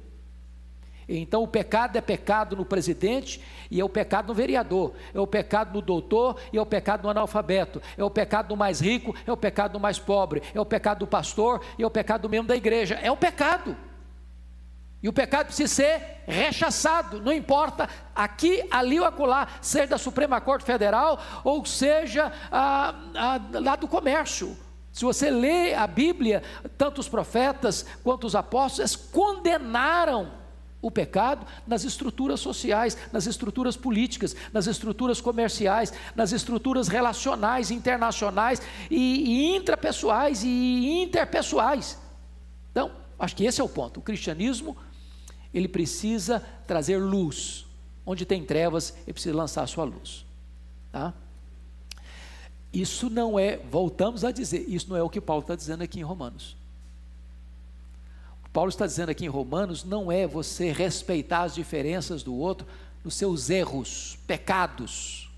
[1.10, 5.28] Então o pecado é pecado no presidente e é o pecado no vereador, é o
[5.28, 9.14] pecado no doutor e é o pecado no analfabeto, é o pecado do mais rico,
[9.28, 12.22] é o pecado do mais pobre, é o pecado do pastor e é o pecado
[12.22, 12.96] do membro da igreja.
[12.96, 13.76] É o pecado.
[15.04, 20.40] E o pecado precisa ser rechaçado, não importa aqui, ali ou acolá, seja da Suprema
[20.40, 24.56] Corte Federal ou seja ah, ah, lá do comércio.
[24.92, 26.44] Se você lê a Bíblia,
[26.78, 30.40] tanto os profetas quanto os apóstolos condenaram
[30.82, 38.62] o pecado nas estruturas sociais, nas estruturas políticas, nas estruturas comerciais, nas estruturas relacionais, internacionais
[38.90, 41.98] e, e intrapessoais e interpessoais.
[42.72, 44.00] Então, Acho que esse é o ponto.
[44.00, 44.76] O cristianismo,
[45.54, 47.66] ele precisa trazer luz.
[48.06, 50.26] Onde tem trevas, ele precisa lançar a sua luz.
[50.92, 51.14] Tá?
[52.74, 56.00] Isso não é, voltamos a dizer, isso não é o que Paulo está dizendo aqui
[56.00, 56.56] em Romanos.
[58.46, 62.66] O Paulo está dizendo aqui em Romanos não é você respeitar as diferenças do outro
[63.04, 65.30] nos seus erros, pecados.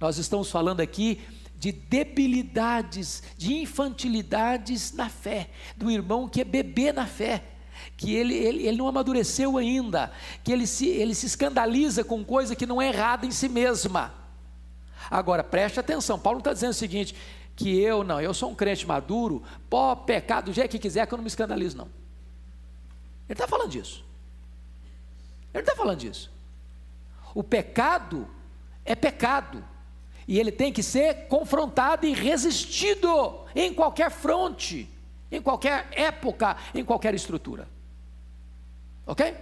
[0.00, 1.20] Nós estamos falando aqui
[1.58, 7.42] de debilidades, de infantilidades na fé, do irmão que é bebê na fé,
[7.96, 10.12] que ele, ele, ele não amadureceu ainda,
[10.44, 14.12] que ele se, ele se escandaliza com coisa que não é errada em si mesma.
[15.10, 17.14] Agora, preste atenção, Paulo está dizendo o seguinte,
[17.54, 21.14] que eu não, eu sou um crente maduro, pode pecar do jeito que quiser, que
[21.14, 21.88] eu não me escandalizo, não.
[23.28, 24.04] Ele está falando disso.
[25.54, 26.30] Ele está falando disso.
[27.34, 28.28] O pecado
[28.84, 29.64] é pecado.
[30.28, 34.88] E ele tem que ser confrontado e resistido em qualquer fronte,
[35.30, 37.68] em qualquer época, em qualquer estrutura.
[39.06, 39.34] Ok?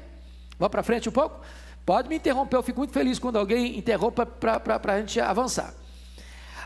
[0.58, 1.40] Vamos para frente um pouco?
[1.84, 5.74] Pode me interromper, eu fico muito feliz quando alguém interrompa para a gente avançar.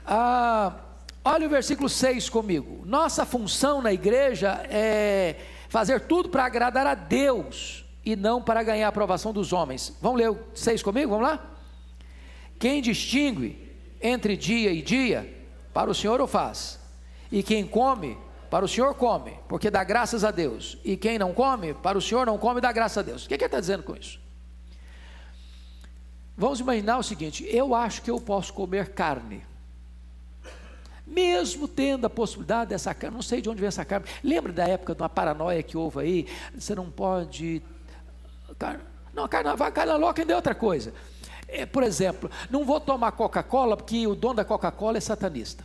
[0.06, 0.74] Ah,
[1.24, 2.82] olha o versículo 6 comigo.
[2.84, 5.36] Nossa função na igreja é
[5.68, 9.96] fazer tudo para agradar a Deus e não para ganhar a aprovação dos homens.
[10.00, 11.10] Vamos ler o 6 comigo?
[11.10, 11.50] Vamos lá?
[12.58, 13.68] Quem distingue
[14.00, 15.34] entre dia e dia,
[15.74, 16.78] para o Senhor o faz.
[17.30, 18.16] E quem come,
[18.50, 20.78] para o Senhor come, porque dá graças a Deus.
[20.84, 23.24] E quem não come, para o Senhor não come, dá graças a Deus.
[23.24, 24.18] O que, é que ele está dizendo com isso?
[26.36, 29.44] Vamos imaginar o seguinte: eu acho que eu posso comer carne,
[31.06, 34.06] mesmo tendo a possibilidade dessa carne, não sei de onde vem essa carne.
[34.22, 36.26] Lembra da época de uma paranoia que houve aí?
[36.54, 37.62] Você não pode.
[39.12, 40.94] Não, a carne, carne louca ainda é outra coisa.
[41.48, 45.64] É, por exemplo, não vou tomar Coca-Cola porque o dono da Coca-Cola é satanista.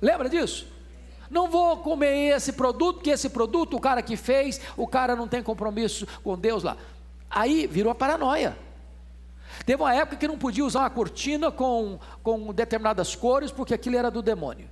[0.00, 0.75] Lembra disso?
[1.30, 5.26] Não vou comer esse produto, porque esse produto, o cara que fez, o cara não
[5.26, 6.76] tem compromisso com Deus lá.
[7.30, 8.56] Aí virou a paranoia.
[9.64, 13.96] Teve uma época que não podia usar uma cortina com, com determinadas cores, porque aquilo
[13.96, 14.68] era do demônio.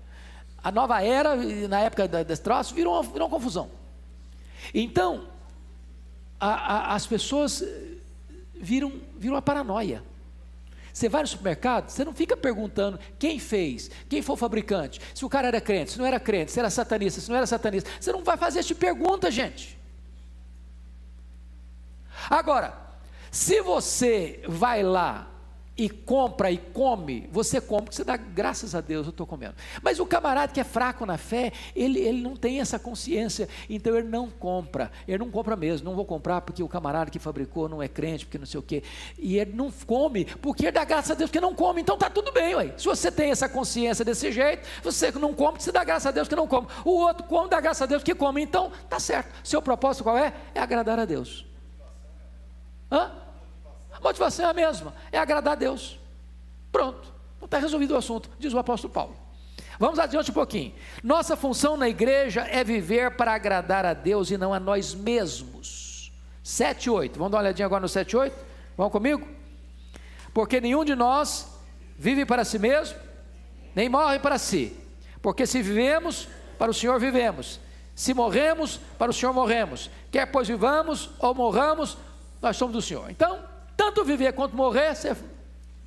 [0.62, 1.37] A nova era,
[1.69, 3.71] na época desse troço, virou uma, virou uma confusão.
[4.73, 5.29] Então,
[6.40, 7.64] a, a, as pessoas
[8.55, 10.03] viram, viram uma paranoia.
[10.94, 15.24] Você vai no supermercado, você não fica perguntando quem fez, quem foi o fabricante, se
[15.24, 17.90] o cara era crente, se não era crente, se era satanista, se não era satanista.
[18.00, 19.76] Você não vai fazer essa tipo pergunta, gente.
[22.30, 22.78] Agora,
[23.28, 25.34] se você vai lá
[25.76, 29.54] e compra e come, você come, porque você dá graças a Deus, eu estou comendo.
[29.82, 33.96] Mas o camarada que é fraco na fé, ele, ele não tem essa consciência, então
[33.96, 37.68] ele não compra, ele não compra mesmo, não vou comprar porque o camarada que fabricou
[37.68, 38.84] não é crente, porque não sei o quê,
[39.18, 42.08] e ele não come, porque ele dá graças a Deus que não come, então está
[42.08, 42.74] tudo bem, ué.
[42.76, 46.28] se você tem essa consciência desse jeito, você não come, você dá graças a Deus
[46.28, 49.32] que não come, o outro come, dá graças a Deus que come, então está certo,
[49.42, 50.32] seu propósito qual é?
[50.54, 51.44] É agradar a Deus.
[52.92, 53.23] Hã?
[54.00, 55.98] Motivação é a mesma, é agradar a Deus.
[56.70, 59.16] Pronto, está resolvido o assunto, diz o apóstolo Paulo.
[59.78, 60.72] Vamos adiante um pouquinho.
[61.02, 66.12] Nossa função na igreja é viver para agradar a Deus e não a nós mesmos.
[66.42, 67.18] 7 e 8.
[67.18, 68.37] Vamos dar uma olhadinha agora no 7 e 8?
[68.76, 69.26] Vão comigo?
[70.33, 71.48] Porque nenhum de nós
[71.96, 72.98] vive para si mesmo,
[73.74, 74.76] nem morre para si.
[75.22, 76.28] Porque se vivemos,
[76.59, 77.61] para o Senhor vivemos.
[77.94, 79.90] Se morremos, para o Senhor morremos.
[80.11, 81.96] Quer pois vivamos ou morramos,
[82.42, 83.11] nós somos do Senhor.
[83.11, 83.38] Então,
[83.76, 85.16] tanto viver quanto morrer, você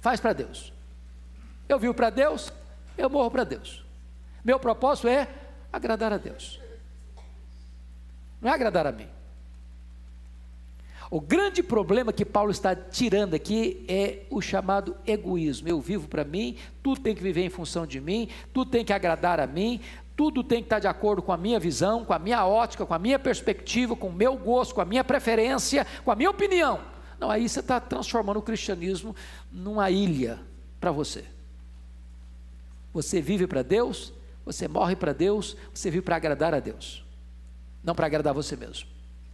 [0.02, 0.74] faz para Deus.
[1.68, 2.52] Eu vivo para Deus,
[2.98, 3.84] eu morro para Deus.
[4.44, 5.28] Meu propósito é
[5.72, 6.60] agradar a Deus.
[8.42, 9.08] Não é agradar a mim.
[11.10, 15.70] O grande problema que Paulo está tirando aqui é o chamado egoísmo.
[15.70, 18.92] Eu vivo para mim, tudo tem que viver em função de mim, tudo tem que
[18.92, 19.80] agradar a mim,
[20.18, 22.94] tudo tem que estar de acordo com a minha visão, com a minha ótica, com
[22.94, 26.82] a minha perspectiva, com o meu gosto, com a minha preferência, com a minha opinião.
[27.20, 29.16] Não, aí você está transformando o cristianismo
[29.52, 30.40] numa ilha
[30.80, 31.26] para você.
[32.94, 34.14] Você vive para Deus,
[34.46, 37.04] você morre para Deus, você vive para agradar a Deus,
[37.84, 38.88] não para agradar você mesmo.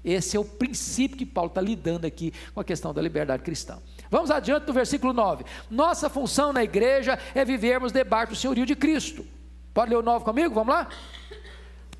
[0.04, 3.80] Esse é o princípio que Paulo está lidando aqui com a questão da liberdade cristã.
[4.10, 5.46] Vamos adiante no versículo 9.
[5.72, 9.26] Nossa função na igreja é vivermos debaixo do senhorio de Cristo.
[9.74, 10.54] Pode ler o 9 comigo?
[10.54, 10.90] Vamos lá?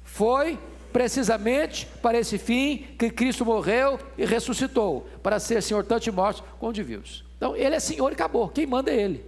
[0.04, 0.60] Foi
[0.94, 6.44] precisamente para esse fim que Cristo morreu e ressuscitou, para ser Senhor tanto de mortos
[6.60, 7.26] como de vivos.
[7.36, 8.48] Então, Ele é Senhor e acabou.
[8.48, 9.26] Quem manda é Ele.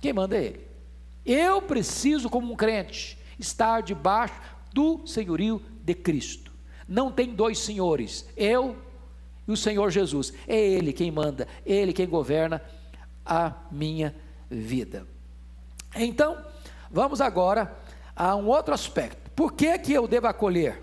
[0.00, 0.66] Quem manda é Ele.
[1.24, 4.34] Eu preciso, como um crente, estar debaixo
[4.74, 6.50] do senhorio de Cristo.
[6.88, 8.76] Não tem dois senhores, eu
[9.46, 10.32] e o Senhor Jesus.
[10.48, 12.60] É Ele quem manda, Ele quem governa
[13.24, 14.14] a minha
[14.50, 15.06] vida.
[15.94, 16.36] Então,
[16.90, 17.72] vamos agora
[18.16, 19.21] a um outro aspecto.
[19.34, 20.82] Por que, que eu devo acolher?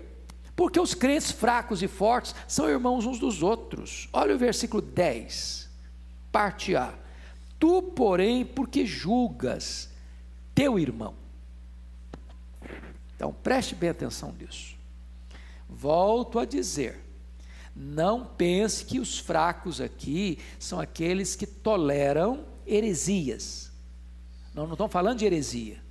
[0.54, 4.08] Porque os crentes fracos e fortes são irmãos uns dos outros.
[4.12, 5.70] Olha o versículo 10,
[6.30, 6.92] parte A.
[7.58, 9.90] Tu, porém, porque julgas
[10.54, 11.14] teu irmão.
[13.16, 14.76] Então preste bem atenção nisso.
[15.68, 17.00] Volto a dizer,
[17.74, 23.70] não pense que os fracos aqui são aqueles que toleram heresias.
[24.54, 25.82] Nós não estamos falando de heresia.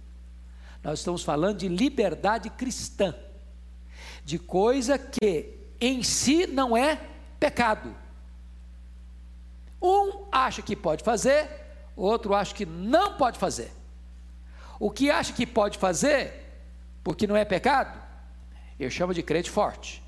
[0.84, 3.14] Nós estamos falando de liberdade cristã,
[4.24, 7.00] de coisa que em si não é
[7.40, 7.96] pecado.
[9.82, 11.50] Um acha que pode fazer,
[11.96, 13.72] outro acha que não pode fazer.
[14.80, 16.34] O que acha que pode fazer,
[17.04, 18.00] porque não é pecado,
[18.80, 20.02] eu chamo de crente forte.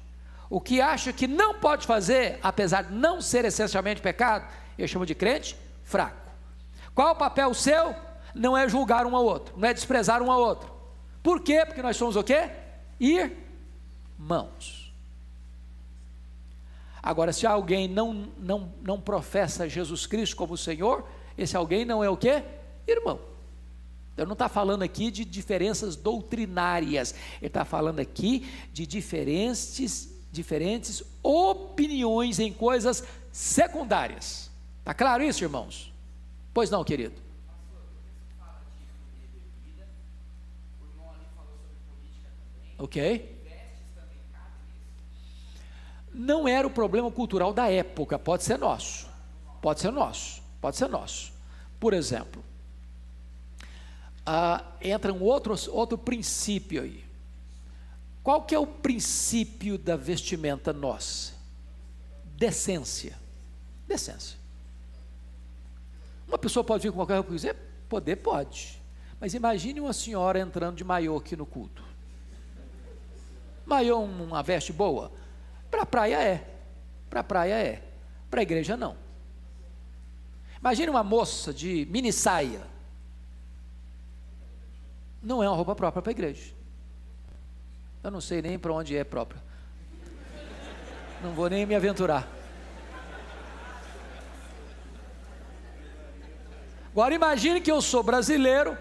[0.49, 4.45] O que acha que não pode fazer, apesar de não ser essencialmente pecado,
[4.77, 6.29] eu chamo de crente fraco.
[6.93, 7.95] Qual o papel seu?
[8.33, 10.71] Não é julgar um ao outro, não é desprezar um ao outro.
[11.21, 11.63] Por quê?
[11.65, 12.49] Porque nós somos o quê?
[12.99, 14.93] Irmãos.
[17.03, 21.03] Agora, se alguém não, não, não professa Jesus Cristo como Senhor,
[21.37, 22.43] esse alguém não é o quê?
[22.87, 23.19] Irmão.
[24.17, 31.03] Ele não está falando aqui de diferenças doutrinárias, ele está falando aqui de diferentes diferentes
[31.21, 34.49] opiniões em coisas secundárias.
[34.79, 35.93] Está claro isso, irmãos?
[36.53, 37.21] Pois não, querido?
[42.81, 43.39] Ok?
[46.11, 49.07] Não era o problema cultural da época, pode ser nosso.
[49.61, 51.31] Pode ser nosso, pode ser nosso.
[51.79, 52.43] Por exemplo,
[54.25, 57.05] ah, entra um outro, outro princípio aí.
[58.23, 61.33] Qual que é o princípio da vestimenta nossa?
[62.35, 63.15] Decência.
[63.87, 64.39] Decência.
[66.27, 67.55] Uma pessoa pode vir com qualquer roupa dizer,
[67.87, 68.81] poder pode.
[69.19, 71.90] Mas imagine uma senhora entrando de maiô aqui no culto.
[73.65, 75.11] Maiô uma veste boa?
[75.69, 76.47] Para a praia é.
[77.09, 77.83] Para a praia é.
[78.29, 78.95] Para a igreja não.
[80.59, 82.61] Imagine uma moça de mini saia.
[85.21, 86.53] Não é uma roupa própria para a igreja.
[88.03, 89.41] Eu não sei nem para onde é própria.
[91.23, 92.27] Não vou nem me aventurar.
[96.91, 98.77] Agora imagine que eu sou brasileiro,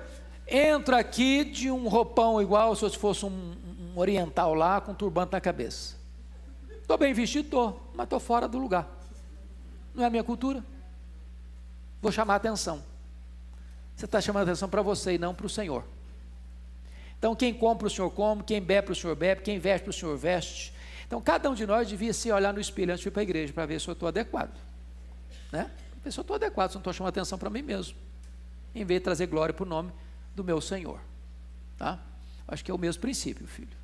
[0.48, 3.54] entro aqui de um roupão igual se eu fosse um,
[3.94, 5.96] um oriental lá com um turbante na cabeça.
[6.80, 8.88] Estou bem vestido, estou, mas estou fora do lugar.
[9.94, 10.64] Não é a minha cultura.
[12.00, 12.82] Vou chamar a atenção.
[13.94, 15.84] Você está chamando a atenção para você e não para o Senhor.
[17.18, 20.16] Então, quem compra o Senhor come, quem bebe o Senhor bebe, quem veste o Senhor
[20.16, 20.72] veste.
[21.06, 23.24] Então, cada um de nós devia se olhar no espelho antes de ir para a
[23.24, 24.56] igreja para ver se eu estou adequado.
[25.52, 25.70] Né?
[26.02, 27.96] Ver se eu estou adequado, se não estou chamando atenção para mim mesmo.
[28.74, 29.92] Em vez de trazer glória para o nome
[30.34, 30.98] do meu Senhor.
[31.76, 31.98] Tá?
[32.48, 33.79] Acho que é o mesmo princípio, filho.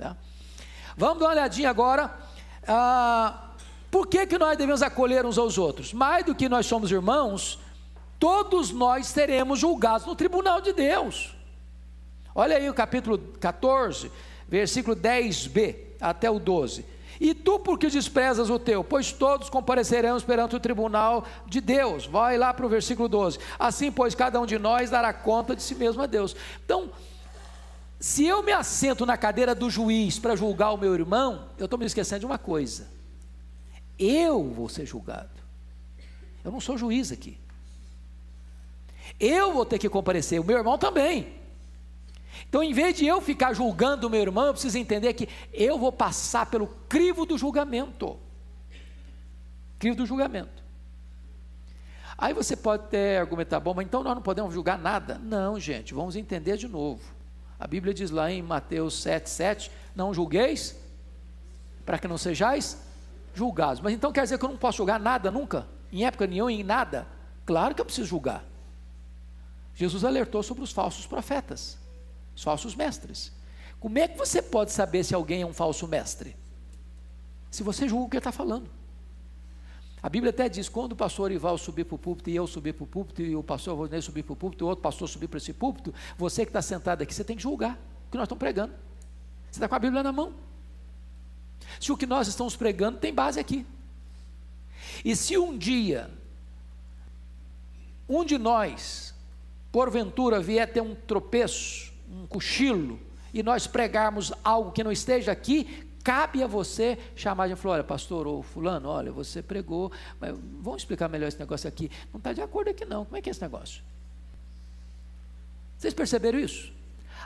[0.00, 0.16] Tá?
[0.96, 2.10] Vamos dar uma olhadinha agora.
[2.66, 3.50] Ah,
[3.90, 5.92] por que, que nós devemos acolher uns aos outros?
[5.92, 7.58] Mais do que nós somos irmãos,
[8.18, 11.36] todos nós seremos julgados no tribunal de Deus.
[12.34, 14.10] Olha aí o capítulo 14,
[14.48, 16.86] versículo 10b até o 12.
[17.20, 18.82] E tu, porque desprezas o teu?
[18.82, 22.06] Pois todos compareceremos perante o tribunal de Deus.
[22.06, 23.38] Vai lá para o versículo 12.
[23.58, 26.34] Assim, pois, cada um de nós dará conta de si mesmo a Deus.
[26.64, 26.90] Então,
[28.00, 31.78] se eu me assento na cadeira do juiz para julgar o meu irmão, eu estou
[31.78, 32.88] me esquecendo de uma coisa.
[33.98, 35.28] Eu vou ser julgado.
[36.42, 37.38] Eu não sou juiz aqui.
[39.20, 41.34] Eu vou ter que comparecer, o meu irmão também.
[42.48, 45.78] Então, em vez de eu ficar julgando o meu irmão, eu preciso entender que eu
[45.78, 48.18] vou passar pelo crivo do julgamento.
[49.78, 50.64] Crivo do julgamento.
[52.16, 55.18] Aí você pode até argumentar, bom, mas então nós não podemos julgar nada.
[55.18, 57.19] Não, gente, vamos entender de novo.
[57.60, 60.74] A Bíblia diz lá em Mateus 7, 7, não julgueis,
[61.84, 62.80] para que não sejais
[63.34, 63.80] julgados.
[63.80, 65.68] Mas então quer dizer que eu não posso julgar nada nunca?
[65.92, 67.06] Em época nenhuma, em nada?
[67.44, 68.42] Claro que eu preciso julgar.
[69.74, 71.78] Jesus alertou sobre os falsos profetas
[72.40, 73.32] os falsos mestres.
[73.78, 76.34] Como é que você pode saber se alguém é um falso mestre?
[77.50, 78.70] Se você julga o que ele está falando.
[80.02, 82.72] A Bíblia até diz: quando o pastor Ival subir para o púlpito e eu subir
[82.72, 85.28] para o púlpito, e o pastor Rodney subir para o púlpito, e outro pastor subir
[85.28, 88.24] para esse púlpito, você que está sentado aqui, você tem que julgar o que nós
[88.24, 88.72] estamos pregando.
[89.50, 90.34] Você está com a Bíblia na mão.
[91.78, 93.66] Se o que nós estamos pregando tem base aqui.
[95.04, 96.10] E se um dia,
[98.08, 99.14] um de nós,
[99.70, 102.98] porventura, vier ter um tropeço, um cochilo,
[103.32, 107.84] e nós pregarmos algo que não esteja aqui, cabe a você chamar de falar, olha,
[107.84, 111.90] pastor, ou fulano, olha, você pregou, mas vamos explicar melhor esse negócio aqui.
[112.12, 113.82] Não está de acordo aqui não, como é que é esse negócio?
[115.76, 116.72] Vocês perceberam isso?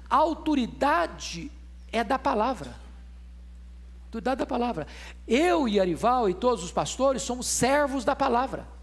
[0.08, 1.50] A autoridade
[1.90, 2.74] é da palavra.
[4.06, 4.86] autoridade da palavra.
[5.26, 8.73] Eu e Arival e todos os pastores somos servos da palavra.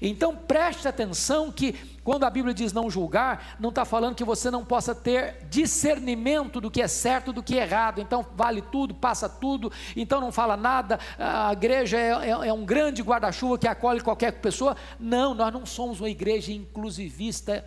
[0.00, 1.72] Então preste atenção que
[2.04, 6.60] quando a Bíblia diz não julgar, não está falando que você não possa ter discernimento
[6.60, 8.00] do que é certo do que é errado.
[8.00, 10.98] Então vale tudo, passa tudo, então não fala nada.
[11.18, 14.76] A igreja é, é, é um grande guarda-chuva que acolhe qualquer pessoa.
[14.98, 17.64] Não, nós não somos uma igreja inclusivista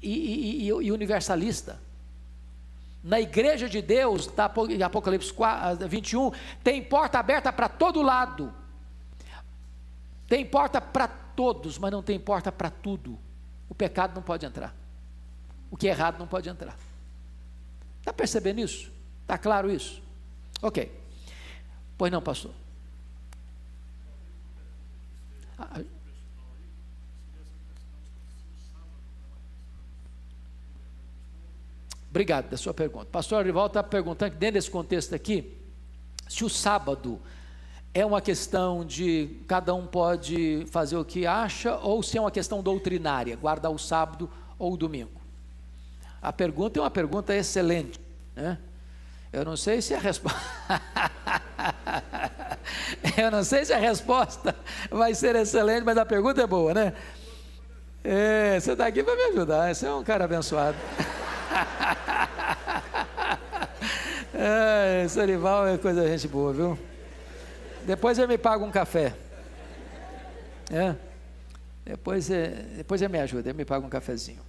[0.00, 1.80] e, e, e universalista.
[3.02, 4.44] Na igreja de Deus, da
[4.86, 5.34] Apocalipse
[5.88, 6.30] 21,
[6.62, 8.54] tem porta aberta para todo lado.
[10.28, 13.18] Tem porta para todos, mas não tem porta para tudo.
[13.68, 14.74] O pecado não pode entrar.
[15.70, 16.76] O que é errado não pode entrar.
[17.98, 18.90] Está percebendo isso?
[19.22, 20.02] Está claro isso?
[20.60, 20.92] Ok.
[21.96, 22.52] Pois não, pastor.
[25.58, 25.80] Ah,
[32.12, 33.06] Obrigado da sua pergunta.
[33.06, 35.56] Pastor Arival está perguntando, dentro desse contexto aqui,
[36.28, 37.18] se o sábado
[37.94, 42.30] é uma questão de cada um pode fazer o que acha, ou se é uma
[42.30, 45.20] questão doutrinária, guardar o sábado ou o domingo.
[46.20, 48.00] A pergunta é uma pergunta excelente.
[48.34, 48.58] Né?
[49.32, 50.40] Eu não sei se a resposta.
[53.18, 54.54] Eu não sei se a resposta
[54.90, 56.92] vai ser excelente, mas a pergunta é boa, né?
[58.04, 60.76] É, você está aqui para me ajudar, você é um cara abençoado.
[64.32, 66.91] é, Sorival é coisa gente boa, viu?
[67.86, 69.16] Depois ele me paga um café.
[70.70, 70.94] É.
[71.84, 74.40] Depois, é, depois ele me ajuda, ele me paga um cafezinho.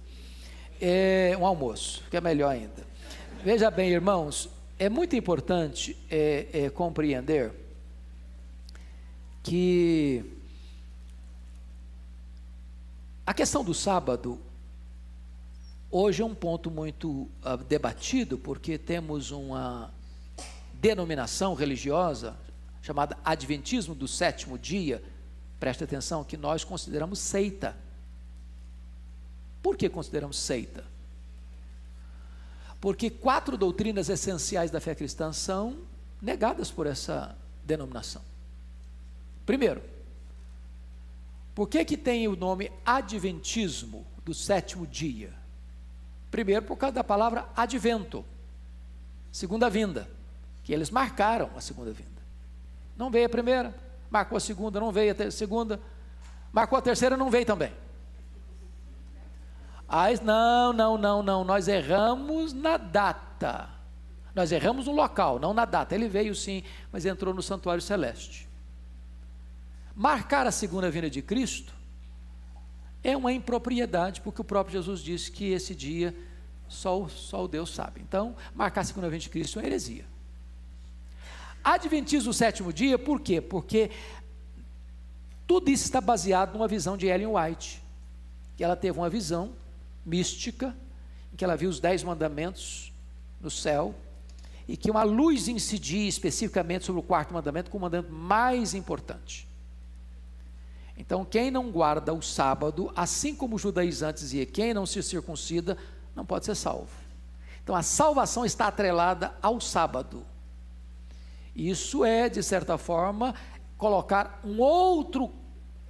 [0.80, 2.84] É, um almoço, que é melhor ainda.
[3.44, 7.52] Veja bem, irmãos, é muito importante é, é, compreender
[9.42, 10.24] que
[13.26, 14.40] a questão do sábado
[15.90, 19.92] hoje é um ponto muito uh, debatido, porque temos uma
[20.74, 22.36] denominação religiosa
[22.84, 25.02] chamada Adventismo do sétimo dia,
[25.58, 27.74] preste atenção, que nós consideramos seita.
[29.62, 30.84] Por que consideramos seita?
[32.82, 35.78] Porque quatro doutrinas essenciais da fé cristã são
[36.20, 38.20] negadas por essa denominação.
[39.46, 39.82] Primeiro,
[41.54, 45.32] por que, que tem o nome Adventismo do sétimo dia?
[46.30, 48.22] Primeiro, por causa da palavra advento,
[49.32, 50.06] segunda vinda,
[50.62, 52.13] que eles marcaram a segunda vinda.
[52.96, 53.74] Não veio a primeira,
[54.10, 55.80] marcou a segunda, não veio a segunda,
[56.52, 57.72] marcou a terceira, não veio também.
[59.88, 63.68] Aí, não, não, não, não, nós erramos na data.
[64.34, 65.94] Nós erramos no local, não na data.
[65.94, 68.48] Ele veio sim, mas entrou no santuário celeste.
[69.94, 71.72] Marcar a segunda vinda de Cristo
[73.02, 76.14] é uma impropriedade, porque o próprio Jesus disse que esse dia
[76.66, 78.00] só, só o Deus sabe.
[78.00, 80.04] Então, marcar a segunda vinda de Cristo é uma heresia.
[81.64, 83.40] Adventismo sétimo dia, por quê?
[83.40, 83.90] Porque
[85.46, 87.82] tudo isso está baseado numa visão de Ellen White,
[88.54, 89.52] que ela teve uma visão
[90.04, 90.76] mística,
[91.32, 92.92] em que ela viu os dez mandamentos
[93.40, 93.94] no céu,
[94.68, 99.48] e que uma luz incidia especificamente sobre o quarto mandamento, como o mandamento mais importante.
[100.96, 105.76] Então, quem não guarda o sábado, assim como os judaizantes dizia, quem não se circuncida,
[106.14, 106.90] não pode ser salvo.
[107.62, 110.24] Então, a salvação está atrelada ao sábado.
[111.54, 113.34] Isso é, de certa forma,
[113.78, 115.32] colocar um outro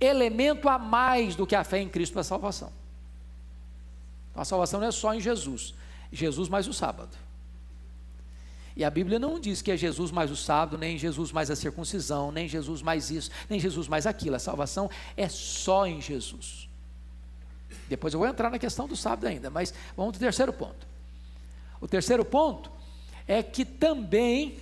[0.00, 2.72] elemento a mais do que a fé em Cristo para a salvação.
[4.34, 5.74] A salvação não é só em Jesus,
[6.12, 7.16] Jesus mais o sábado.
[8.76, 11.54] E a Bíblia não diz que é Jesus mais o sábado, nem Jesus mais a
[11.54, 14.34] circuncisão, nem Jesus mais isso, nem Jesus mais aquilo.
[14.34, 16.68] A salvação é só em Jesus.
[17.88, 20.86] Depois eu vou entrar na questão do sábado ainda, mas vamos para o terceiro ponto.
[21.80, 22.72] O terceiro ponto
[23.28, 24.58] é que também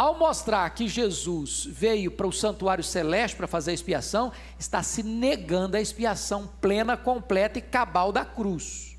[0.00, 5.02] ao mostrar que Jesus veio para o santuário celeste para fazer a expiação, está se
[5.02, 8.96] negando a expiação plena, completa e cabal da cruz.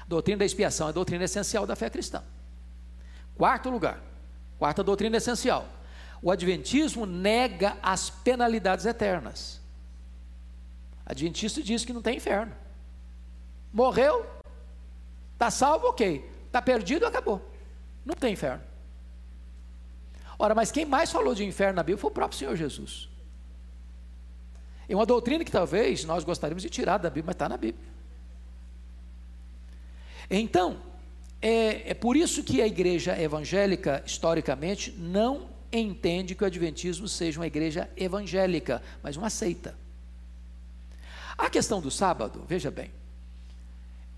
[0.00, 2.24] A doutrina da expiação é a doutrina essencial da fé cristã.
[3.36, 4.02] Quarto lugar,
[4.58, 5.68] quarta doutrina essencial.
[6.22, 9.60] O Adventismo nega as penalidades eternas.
[11.06, 12.54] O Adventista diz que não tem inferno.
[13.70, 14.24] Morreu,
[15.34, 16.26] está salvo, ok.
[16.46, 17.46] Está perdido, acabou.
[18.02, 18.69] Não tem inferno.
[20.42, 23.10] Ora, mas quem mais falou de inferno na Bíblia foi o próprio Senhor Jesus.
[24.88, 27.86] É uma doutrina que talvez nós gostaríamos de tirar da Bíblia, mas está na Bíblia.
[30.30, 30.80] Então,
[31.42, 37.38] é, é por isso que a igreja evangélica, historicamente, não entende que o Adventismo seja
[37.38, 39.76] uma igreja evangélica, mas uma seita.
[41.36, 42.90] A questão do sábado, veja bem,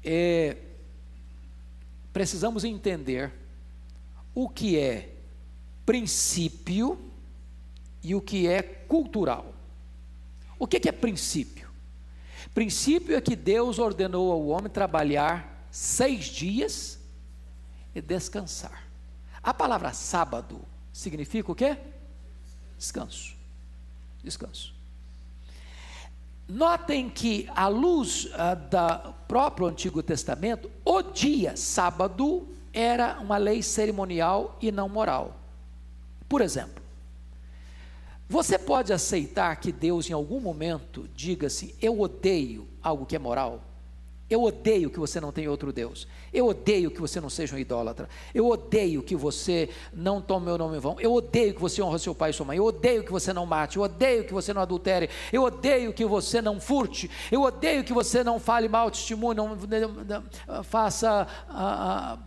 [0.05, 0.57] é,
[2.13, 3.33] precisamos entender
[4.33, 5.12] o que é
[5.85, 6.99] princípio
[8.03, 9.55] e o que é cultural.
[10.59, 11.69] O que é princípio?
[12.55, 16.99] Princípio é que Deus ordenou ao homem trabalhar seis dias
[17.95, 18.87] e descansar.
[19.43, 20.61] A palavra sábado
[20.93, 21.77] significa o quê?
[22.79, 23.35] Descanso.
[24.23, 24.73] Descanso.
[26.49, 33.63] Notem que, à luz ah, do próprio Antigo Testamento, o dia sábado era uma lei
[33.63, 35.42] cerimonial e não moral.
[36.33, 36.83] Por exemplo,
[38.27, 43.19] você pode aceitar que Deus em algum momento diga assim: Eu odeio algo que é
[43.19, 43.63] moral?
[44.31, 46.09] Eu odeio que você não tenha outro Deus.
[46.33, 48.09] Eu odeio que você não seja um idólatra.
[48.35, 50.99] Eu odeio que você não tome meu nome em vão.
[50.99, 52.57] Eu odeio que você honre seu pai e sua mãe.
[52.57, 53.77] Eu odeio que você não mate.
[53.77, 55.11] Eu odeio que você não adultere.
[55.31, 57.11] Eu odeio que você não furte.
[57.31, 61.27] Eu odeio que você não fale mal testemunho, não, não, não faça.
[61.47, 62.19] Ah, ah,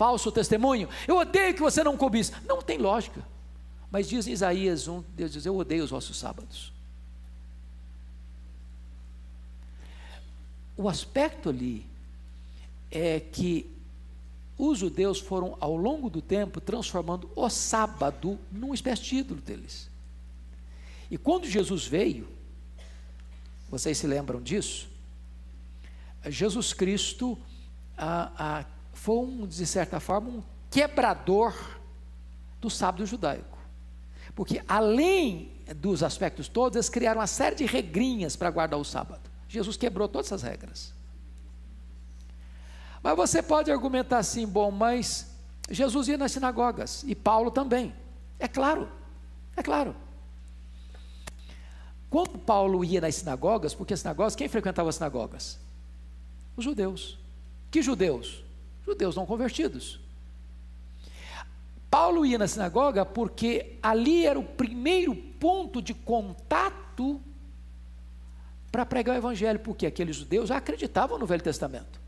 [0.00, 0.88] falso testemunho.
[1.06, 2.32] Eu odeio que você não cobiça.
[2.46, 3.22] Não tem lógica.
[3.90, 6.72] Mas diz Isaías 1, Deus diz: Eu odeio os vossos sábados.
[10.74, 11.84] O aspecto ali
[12.90, 13.70] é que
[14.56, 19.90] os judeus foram, ao longo do tempo, transformando o sábado numa espécie de ídolo deles.
[21.10, 22.26] E quando Jesus veio,
[23.70, 24.88] vocês se lembram disso?
[26.24, 27.38] Jesus Cristo
[27.98, 28.64] ah, ah,
[29.00, 31.54] foi, um, de certa forma, um quebrador
[32.60, 33.56] do sábado judaico.
[34.34, 39.22] Porque além dos aspectos todos, eles criaram uma série de regrinhas para guardar o sábado.
[39.48, 40.92] Jesus quebrou todas essas regras.
[43.02, 45.34] Mas você pode argumentar assim, bom, mas
[45.70, 47.94] Jesus ia nas sinagogas e Paulo também.
[48.38, 48.86] É claro,
[49.56, 49.96] é claro.
[52.10, 55.58] Quando Paulo ia nas sinagogas, porque as sinagogas, quem frequentava as sinagogas?
[56.54, 57.18] Os judeus.
[57.70, 58.49] Que judeus?
[58.90, 60.00] Judeus não convertidos.
[61.90, 67.20] Paulo ia na sinagoga porque ali era o primeiro ponto de contato
[68.70, 72.00] para pregar o evangelho, porque aqueles judeus já acreditavam no Velho Testamento.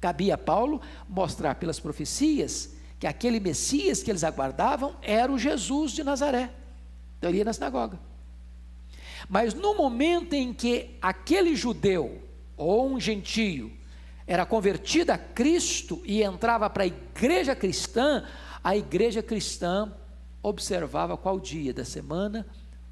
[0.00, 5.92] Cabia a Paulo mostrar pelas profecias que aquele Messias que eles aguardavam era o Jesus
[5.92, 6.50] de Nazaré.
[7.18, 7.98] Então ele ia na sinagoga.
[9.28, 12.22] Mas no momento em que aquele judeu
[12.56, 13.70] ou um gentio
[14.30, 18.24] era convertido a Cristo e entrava para a igreja cristã,
[18.62, 19.92] a igreja cristã
[20.40, 22.46] observava qual dia da semana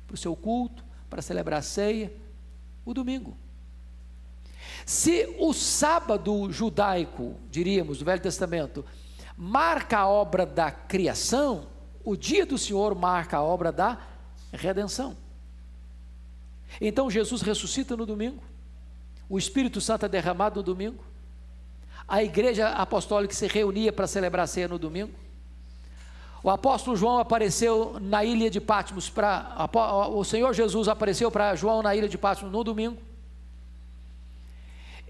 [0.05, 2.13] para o seu culto, para celebrar a ceia,
[2.85, 3.37] o domingo.
[4.85, 8.85] Se o sábado judaico, diríamos, do Velho Testamento,
[9.37, 11.69] marca a obra da criação,
[12.05, 13.97] o dia do Senhor marca a obra da
[14.53, 15.17] redenção.
[16.81, 18.43] Então Jesus ressuscita no domingo,
[19.29, 21.07] o Espírito Santo é derramado no domingo,
[22.09, 25.13] a igreja apostólica se reunia para celebrar a ceia no domingo,
[26.43, 29.69] o apóstolo João apareceu na ilha de Patmos para
[30.11, 32.97] o Senhor Jesus apareceu para João na ilha de Patmos no domingo.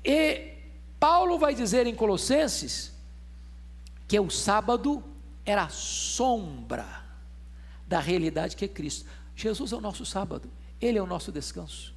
[0.04, 0.54] E
[0.98, 2.92] Paulo vai dizer em Colossenses
[4.08, 5.04] que o sábado
[5.44, 7.04] era sombra
[7.86, 9.08] da realidade que é Cristo.
[9.36, 11.94] Jesus é o nosso sábado, ele é o nosso descanso.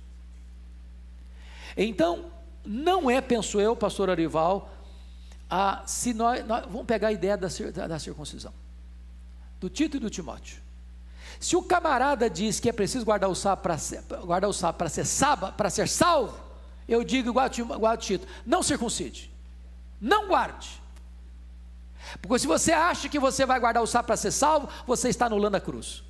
[1.75, 2.25] Então,
[2.65, 4.69] não é, penso eu, pastor Arival,
[5.51, 7.49] a, se nós, nós vamos pegar a ideia da,
[7.87, 8.53] da, circuncisão
[9.59, 10.61] do Tito e do Timóteo.
[11.41, 14.01] Se o camarada diz que é preciso guardar o sábado para ser,
[14.47, 16.39] o sábado para ser salvo,
[16.87, 17.45] eu digo igual
[17.91, 19.29] a Tito, não circuncide.
[19.99, 20.81] Não guarde.
[22.21, 25.25] Porque se você acha que você vai guardar o sábado para ser salvo, você está
[25.25, 26.03] anulando a cruz.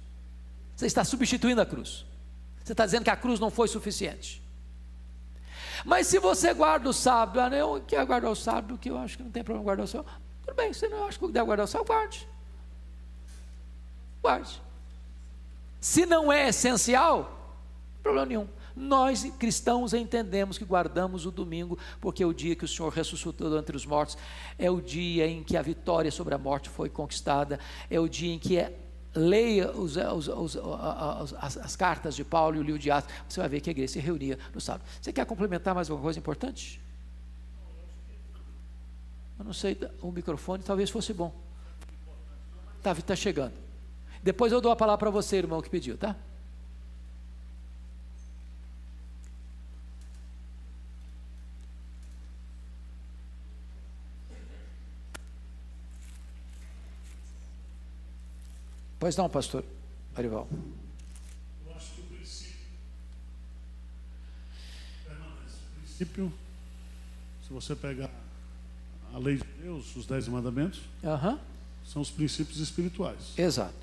[0.75, 2.05] Você está substituindo a cruz.
[2.63, 4.41] Você está dizendo que a cruz não foi suficiente.
[5.85, 9.17] Mas se você guarda o sábado, ah, eu quero guardar o sábado, que eu acho
[9.17, 10.09] que não tem problema guardar o sábado.
[10.45, 12.31] Tudo bem, você não acha que deve guardar o sábado, guarde
[14.21, 14.61] guarde.
[15.79, 17.57] Se não é essencial,
[18.03, 18.47] problema nenhum.
[18.75, 23.57] Nós cristãos entendemos que guardamos o domingo, porque é o dia que o Senhor ressuscitou
[23.57, 24.17] entre os mortos,
[24.57, 27.59] é o dia em que a vitória sobre a morte foi conquistada,
[27.89, 28.73] é o dia em que é,
[29.13, 33.39] leia os, os, os, as, as, cartas de Paulo e o livro de Atos, você
[33.39, 34.87] vai ver que a igreja se reunia no sábado.
[35.01, 36.81] Você quer complementar mais alguma coisa importante?
[39.37, 41.33] Eu não sei, o microfone talvez fosse bom.
[42.77, 43.53] Está tá chegando.
[44.23, 46.15] Depois eu dou a palavra para você, irmão, que pediu, tá?
[59.01, 59.65] Pois não, pastor
[60.15, 60.47] Arival.
[61.65, 62.53] Eu acho que o princípio
[65.03, 65.55] permanece.
[65.55, 66.33] O princípio,
[67.47, 68.11] se você pegar
[69.11, 71.39] a lei de Deus, os dez mandamentos, Aham,
[71.83, 73.33] são os princípios espirituais.
[73.39, 73.73] exato.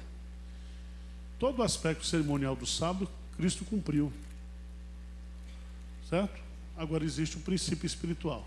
[1.36, 4.12] Todo o aspecto cerimonial do sábado, Cristo cumpriu.
[6.08, 6.40] Certo?
[6.76, 8.46] Agora existe o princípio espiritual.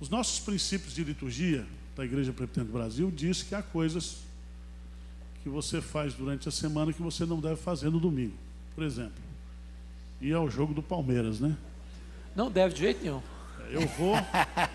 [0.00, 4.27] Os nossos princípios de liturgia da Igreja Presbiteriana do Brasil diz que há coisas
[5.48, 8.34] que você faz durante a semana que você não deve fazer no domingo.
[8.74, 9.14] Por exemplo,
[10.20, 11.56] ir ao jogo do Palmeiras, né?
[12.36, 13.22] Não deve de jeito nenhum.
[13.70, 14.14] Eu vou,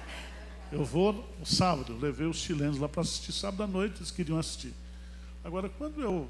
[0.72, 4.38] eu vou no sábado, levei os chilenos lá para assistir sábado à noite, eles queriam
[4.40, 4.74] assistir.
[5.44, 6.28] Agora, quando eu,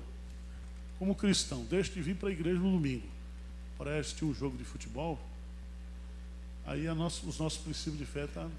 [0.99, 3.07] como cristão, deixo de vir para a igreja no domingo
[3.77, 5.19] para assistir um jogo de futebol,
[6.65, 8.51] aí a nossa- os nossos princípios de fé estão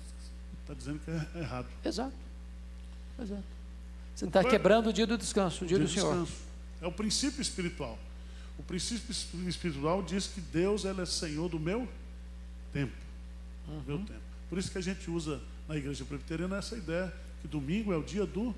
[0.67, 1.67] tá dizendo que é errado.
[1.85, 2.15] Exato.
[3.21, 3.45] Exato.
[4.15, 6.11] Você está quebrando o dia do descanso, o dia Dia do Senhor.
[6.13, 6.43] descanso.
[6.81, 7.99] É o princípio espiritual.
[8.59, 11.89] O princípio es- espiritual diz que Deus ele é Senhor do meu
[12.73, 12.93] tempo.
[13.67, 13.83] Uhum.
[13.87, 14.21] Meu tempo.
[14.49, 17.13] Por isso que a gente usa na igreja presbiteriana essa ideia
[17.43, 18.55] que domingo é o dia do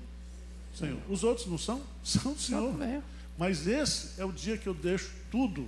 [0.75, 0.99] Senhor.
[1.09, 1.81] Os outros não são?
[2.03, 2.79] São do Senhor.
[2.83, 3.01] É.
[3.37, 5.67] Mas esse é o dia que eu deixo tudo,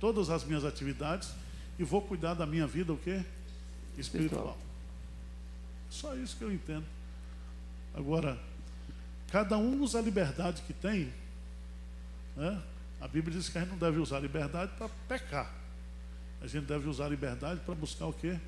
[0.00, 1.28] todas as minhas atividades
[1.78, 3.22] e vou cuidar da minha vida o quê?
[3.96, 4.56] Espiritual.
[4.56, 4.58] Espiritual.
[5.90, 6.84] Só isso que eu entendo.
[7.94, 8.38] Agora,
[9.30, 11.12] cada um usa a liberdade que tem.
[12.36, 12.60] Né?
[13.00, 15.50] A Bíblia diz que a gente não deve usar a liberdade para pecar.
[16.42, 18.38] A gente deve usar a liberdade para buscar o quê?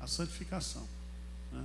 [0.00, 0.86] A santificação.
[1.52, 1.64] Né?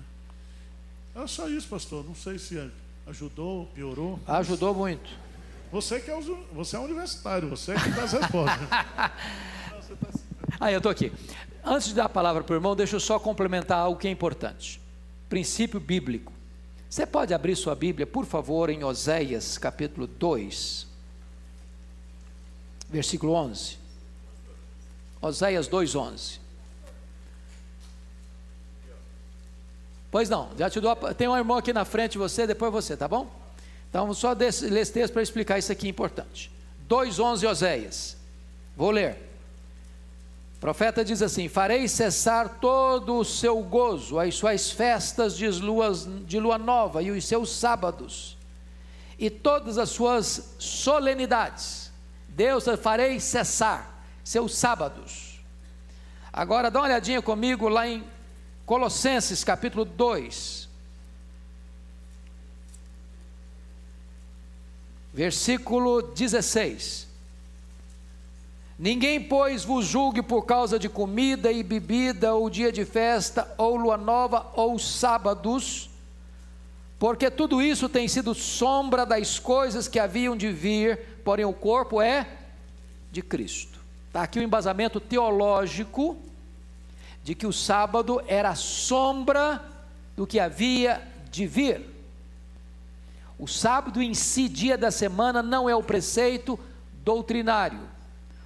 [1.15, 2.03] É só isso, pastor.
[2.05, 2.71] Não sei se
[3.07, 4.19] ajudou, piorou.
[4.27, 5.09] Ajudou muito.
[5.71, 6.19] Você que é,
[6.51, 8.59] você é universitário, você que dá as respostas.
[10.59, 11.11] Ah, eu estou aqui.
[11.63, 14.11] Antes de dar a palavra para o irmão, deixa eu só complementar algo que é
[14.11, 14.79] importante.
[15.29, 16.32] Princípio bíblico.
[16.93, 20.85] Você pode abrir sua Bíblia, por favor, em Oséias, capítulo 2,
[22.87, 23.79] versículo 11.
[25.19, 26.39] Oséias 2, 11.
[30.11, 30.91] Pois não, já te dou.
[30.91, 31.15] A...
[31.15, 33.27] Tem um irmão aqui na frente você, depois você, tá bom?
[33.89, 36.51] Então, só ler esse texto para explicar isso aqui importante.
[36.87, 38.17] 2,11 Oséias.
[38.77, 39.32] Vou ler.
[40.63, 46.39] Profeta diz assim: Farei cessar todo o seu gozo, as suas festas de, luas, de
[46.39, 48.37] lua nova e os seus sábados,
[49.19, 51.91] e todas as suas solenidades.
[52.29, 55.43] Deus farei cessar seus sábados.
[56.31, 58.01] Agora dá uma olhadinha comigo lá em
[58.65, 60.69] Colossenses capítulo 2.
[65.13, 67.12] Versículo 16.
[68.83, 73.77] Ninguém, pois, vos julgue por causa de comida e bebida, ou dia de festa, ou
[73.77, 75.89] lua nova, ou sábados,
[76.99, 82.01] porque tudo isso tem sido sombra das coisas que haviam de vir, porém o corpo
[82.01, 82.27] é
[83.09, 83.79] de Cristo.
[84.07, 86.17] Está aqui o embasamento teológico
[87.23, 89.63] de que o sábado era sombra
[90.13, 91.89] do que havia de vir.
[93.39, 96.59] O sábado em si, dia da semana, não é o preceito
[97.01, 97.92] doutrinário.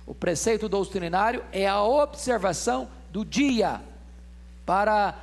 [0.08, 3.82] O preceito doutrinário é a observação do dia
[4.66, 5.14] para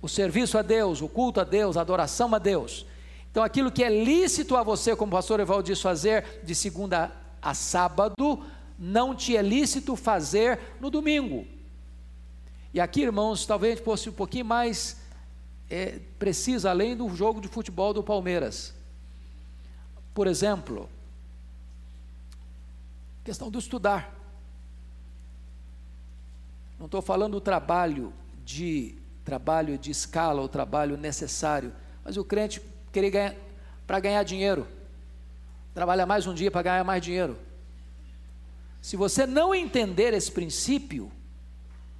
[0.00, 2.86] o serviço a Deus, o culto a Deus, a adoração a Deus.
[3.28, 7.10] Então, aquilo que é lícito a você, como o pastor Evaldo diz fazer de segunda
[7.42, 8.44] a sábado,
[8.78, 11.44] não te é lícito fazer no domingo.
[12.72, 14.96] E aqui, irmãos, talvez fosse um pouquinho mais
[15.68, 18.72] é, preciso, além do jogo de futebol do Palmeiras.
[20.14, 20.88] Por exemplo,
[23.24, 24.19] questão do estudar.
[26.80, 28.10] Não estou falando do trabalho
[28.42, 32.60] de trabalho de escala, o trabalho necessário, mas o crente
[32.90, 33.34] querer ganhar
[33.86, 34.66] para ganhar dinheiro,
[35.74, 37.36] trabalha mais um dia para ganhar mais dinheiro.
[38.80, 41.12] Se você não entender esse princípio,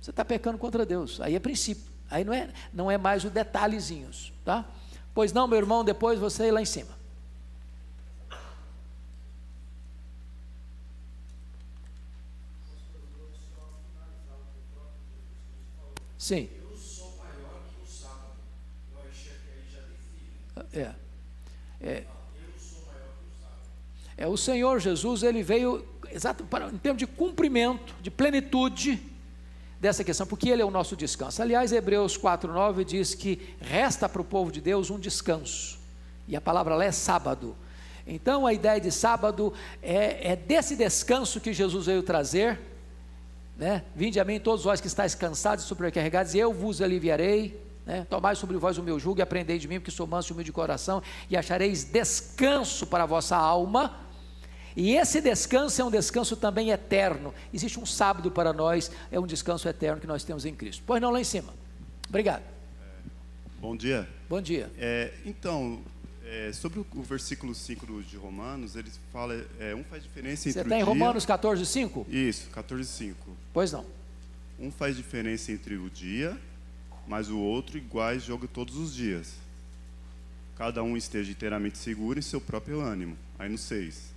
[0.01, 1.20] você está pecando contra Deus.
[1.20, 1.85] Aí é princípio.
[2.11, 4.64] Aí não é, não é mais o detalhezinhos, tá?
[5.12, 6.99] Pois não, meu irmão, depois você ir lá em cima.
[16.31, 16.49] Sim.
[16.62, 18.37] Eu sou maior que o sábado.
[18.95, 20.81] Eu enxerguei já de filho.
[20.81, 20.95] É.
[21.83, 22.07] É, que
[24.16, 29.03] é o Senhor Jesus, ele veio exato para em termos de cumprimento, de plenitude
[29.81, 31.43] dessa questão, porque ele é o nosso descanso.
[31.43, 35.81] Aliás, Hebreus 4:9 diz que resta para o povo de Deus um descanso.
[36.28, 37.57] E a palavra lá é sábado.
[38.07, 39.53] Então, a ideia de sábado
[39.83, 42.70] é, é desse descanso que Jesus veio trazer,
[43.61, 43.84] né?
[43.94, 47.61] Vinde a mim todos vós que estáis cansados e sobrecarregados, e eu vos aliviarei.
[47.86, 48.06] Né?
[48.08, 50.46] Tomai sobre vós o meu jugo e aprendei de mim, porque sou manso e humilde
[50.46, 53.96] de coração, e achareis descanso para a vossa alma.
[54.76, 57.34] E esse descanso é um descanso também eterno.
[57.52, 60.82] Existe um sábado para nós, é um descanso eterno que nós temos em Cristo.
[60.86, 61.52] Pois não, lá em cima.
[62.08, 62.42] Obrigado.
[63.61, 64.08] Bom dia.
[64.28, 64.70] Bom dia.
[64.78, 65.80] É, então,
[66.24, 70.48] é, sobre o, o versículo 5 do- de Romanos, ele fala, é, um faz diferença
[70.48, 70.84] entre Você o está em dia...
[70.86, 72.06] Romanos 14, 5?
[72.08, 73.36] Isso, 14, 5.
[73.53, 73.84] Pois não.
[74.59, 76.36] Um faz diferença entre o dia,
[77.07, 79.34] mas o outro iguais joga todos os dias.
[80.57, 83.16] Cada um esteja inteiramente seguro em seu próprio ânimo.
[83.38, 84.12] Aí no 6.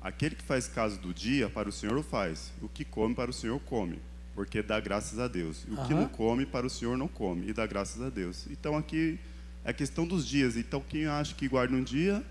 [0.00, 2.50] Aquele que faz caso do dia, para o Senhor o faz.
[2.62, 3.98] O que come, para o Senhor come,
[4.34, 5.64] porque dá graças a Deus.
[5.68, 6.02] E o que Aham.
[6.02, 8.46] não come, para o Senhor não come, e dá graças a Deus.
[8.50, 9.18] Então aqui
[9.64, 10.56] é a questão dos dias.
[10.56, 12.24] Então quem acha que guarda um dia,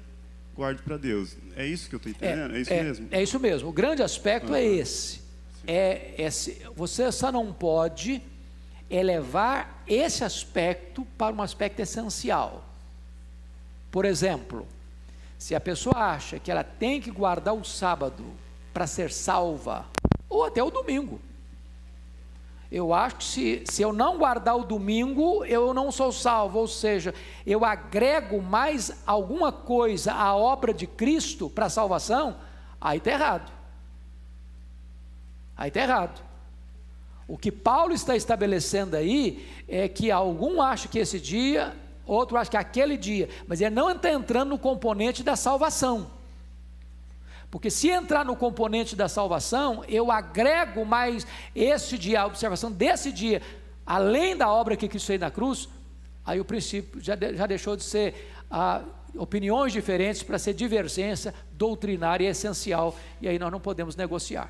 [0.55, 1.36] guarde para Deus.
[1.55, 2.55] É isso que eu estou entendendo?
[2.55, 3.07] É, isso mesmo?
[3.11, 3.69] É isso mesmo.
[3.69, 5.24] O grande aspecto é esse.
[5.68, 6.61] É esse.
[6.76, 8.22] Você só não pode
[8.89, 12.63] elevar esse aspecto para um aspecto essencial.
[13.91, 14.68] Por exemplo,
[15.38, 18.24] se a pessoa acha que ela tem que guardar o sábado
[18.74, 19.86] para ser salva,
[20.30, 21.20] ou até o domingo.
[22.72, 26.68] Eu acho que se, se eu não guardar o domingo, eu não sou salvo, ou
[26.68, 27.13] seja,
[27.45, 32.36] eu agrego mais alguma coisa à obra de Cristo para a salvação,
[32.82, 33.51] aí está errado.
[35.57, 36.21] Aí está errado.
[37.27, 41.73] O que Paulo está estabelecendo aí é que algum acha que esse dia,
[42.05, 46.11] outro acha que aquele dia, mas ele não está entrando no componente da salvação.
[47.49, 51.25] Porque se entrar no componente da salvação, eu agrego mais
[51.55, 53.41] esse dia, a observação desse dia,
[53.85, 55.69] além da obra que Cristo fez na cruz,
[56.25, 58.81] aí o princípio já, de- já deixou de ser ah,
[59.17, 64.49] opiniões diferentes para ser divergência doutrinária essencial, e aí nós não podemos negociar.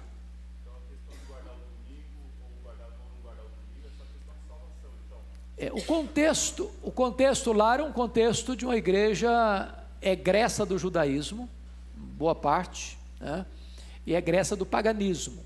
[5.58, 11.50] É, o contexto, o contexto lá era um contexto de uma igreja egressa do judaísmo,
[11.96, 13.46] boa parte, né?
[14.06, 15.44] e egressa do paganismo.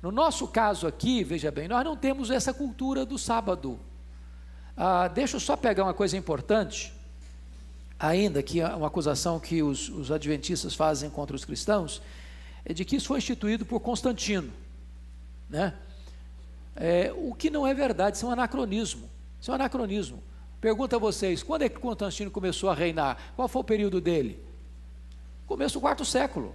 [0.00, 3.78] No nosso caso aqui, veja bem, nós não temos essa cultura do sábado.
[4.76, 6.92] Ah, deixa eu só pegar uma coisa importante,
[7.98, 12.00] ainda que é uma acusação que os, os adventistas fazem contra os cristãos,
[12.64, 14.52] é de que isso foi instituído por Constantino,
[15.50, 15.74] né?
[16.80, 19.10] É, o que não é verdade, isso é um anacronismo.
[19.40, 20.22] Isso é um anacronismo.
[20.60, 23.18] Pergunta a vocês, quando é que Constantino começou a reinar?
[23.34, 24.40] Qual foi o período dele?
[25.44, 26.54] Começo do quarto século.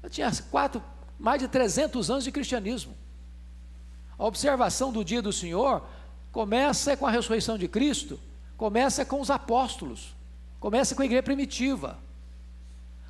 [0.00, 0.82] Eu tinha quatro,
[1.18, 2.94] mais de 300 anos de cristianismo.
[4.16, 5.82] A observação do dia do Senhor
[6.30, 8.20] começa com a ressurreição de Cristo,
[8.56, 10.14] começa com os apóstolos,
[10.60, 11.98] começa com a igreja primitiva,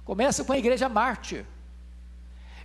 [0.05, 1.45] começa com a igreja mártir.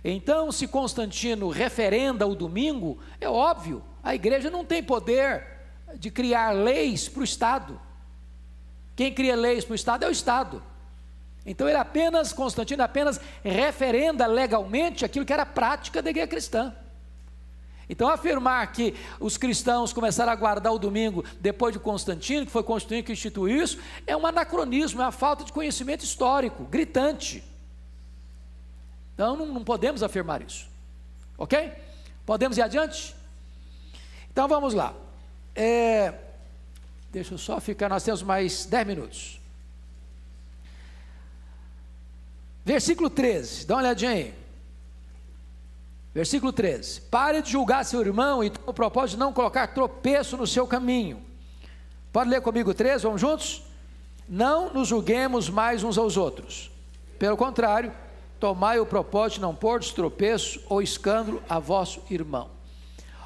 [0.04, 5.46] Então, se Constantino referenda o domingo, é óbvio, a igreja não tem poder
[5.94, 7.80] de criar leis para o Estado.
[8.94, 10.62] Quem cria leis para o Estado é o Estado.
[11.46, 16.74] Então, ele apenas, Constantino apenas referenda legalmente aquilo que era prática da igreja cristã.
[17.88, 22.62] Então, afirmar que os cristãos começaram a guardar o domingo depois de Constantino, que foi
[22.62, 27.42] Constantino que instituiu isso, é um anacronismo, é uma falta de conhecimento histórico, gritante.
[29.14, 30.68] Então não, não podemos afirmar isso.
[31.38, 31.72] Ok?
[32.26, 33.14] Podemos ir adiante?
[34.30, 34.94] Então vamos lá.
[35.54, 36.12] É,
[37.10, 39.40] deixa eu só ficar, nós temos mais 10 minutos.
[42.64, 44.34] Versículo 13, dá uma olhadinha aí.
[46.14, 50.36] Versículo 13: Pare de julgar seu irmão e tenha o propósito de não colocar tropeço
[50.36, 51.20] no seu caminho.
[52.12, 53.62] Pode ler comigo 13, vamos juntos?
[54.28, 56.70] Não nos julguemos mais uns aos outros.
[57.18, 57.92] Pelo contrário,
[58.44, 62.50] tomai o propósito de não pôr tropeço ou escândalo a vosso irmão.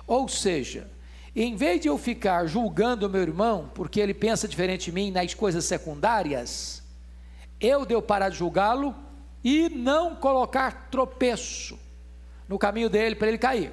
[0.06, 0.88] Ou seja,
[1.34, 5.10] em vez de eu ficar julgando o meu irmão porque ele pensa diferente de mim
[5.10, 6.84] nas coisas secundárias,
[7.60, 8.94] eu devo parar de julgá-lo
[9.42, 11.76] e não colocar tropeço
[12.48, 13.72] no caminho dele para ele cair.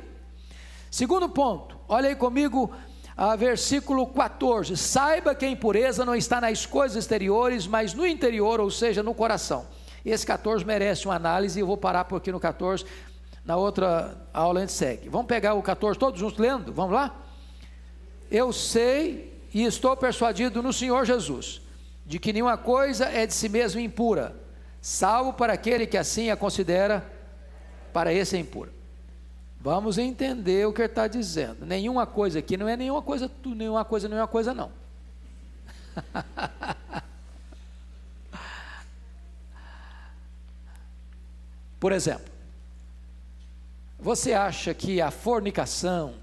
[0.89, 2.73] Segundo ponto, olha aí comigo
[3.15, 8.59] a versículo 14: saiba que a impureza não está nas coisas exteriores, mas no interior,
[8.59, 9.67] ou seja, no coração.
[10.05, 12.85] Esse 14 merece uma análise e eu vou parar por aqui no 14.
[13.43, 15.09] Na outra aula a gente segue.
[15.09, 16.71] Vamos pegar o 14 todos juntos lendo?
[16.71, 17.15] Vamos lá?
[18.29, 21.61] Eu sei e estou persuadido no Senhor Jesus,
[22.05, 24.35] de que nenhuma coisa é de si mesmo impura,
[24.81, 27.09] salvo para aquele que assim a considera,
[27.93, 28.71] para esse é impura.
[29.59, 31.65] Vamos entender o que ele está dizendo.
[31.65, 34.71] Nenhuma coisa aqui não é nenhuma coisa, nenhuma coisa, nenhuma coisa não.
[41.79, 42.33] Por exemplo,
[43.99, 46.15] você acha que a fornicação,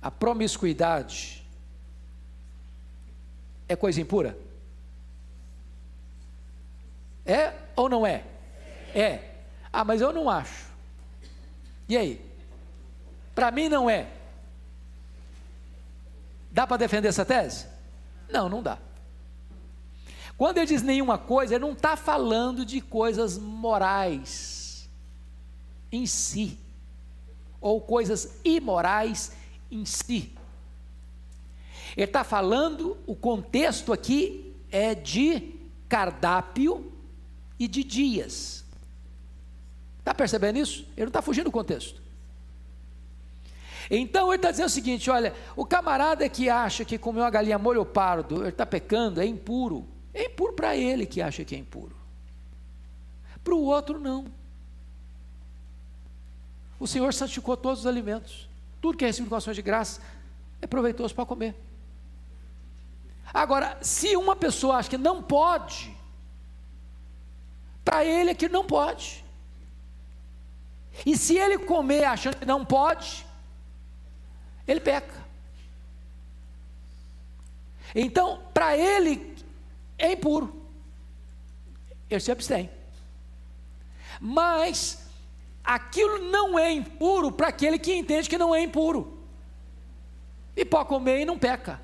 [0.00, 1.46] a promiscuidade,
[3.68, 4.36] é coisa impura?
[7.24, 8.24] É ou não é?
[8.94, 9.30] É.
[9.72, 10.66] Ah, mas eu não acho.
[11.88, 12.24] E aí?
[13.34, 14.08] Para mim não é.
[16.50, 17.66] Dá para defender essa tese?
[18.28, 18.78] Não, não dá.
[20.40, 24.88] Quando ele diz nenhuma coisa, ele não está falando de coisas morais
[25.92, 26.56] em si,
[27.60, 29.32] ou coisas imorais
[29.70, 30.32] em si.
[31.94, 36.90] Ele está falando, o contexto aqui é de cardápio
[37.58, 38.64] e de dias.
[39.98, 40.86] Está percebendo isso?
[40.96, 42.00] Ele não está fugindo do contexto.
[43.90, 47.58] Então ele está dizendo o seguinte: olha, o camarada que acha que comeu uma galinha
[47.58, 49.86] molho pardo, ele está pecando, é impuro.
[50.12, 51.96] É impuro para ele que acha que é impuro.
[53.42, 54.26] Para o outro, não.
[56.78, 58.48] O Senhor santificou todos os alimentos.
[58.80, 60.00] Tudo que é recebido com ações de graça
[60.60, 61.54] é proveitoso para comer.
[63.32, 65.94] Agora, se uma pessoa acha que não pode,
[67.84, 69.24] para ele é que não pode.
[71.06, 73.24] E se ele comer achando que não pode,
[74.66, 75.20] ele peca.
[77.94, 79.29] Então, para ele
[80.00, 80.54] é impuro.
[82.08, 82.70] Ele se abstém.
[84.20, 85.06] Mas
[85.62, 89.18] aquilo não é impuro para aquele que entende que não é impuro.
[90.56, 91.80] E pode comer e não peca.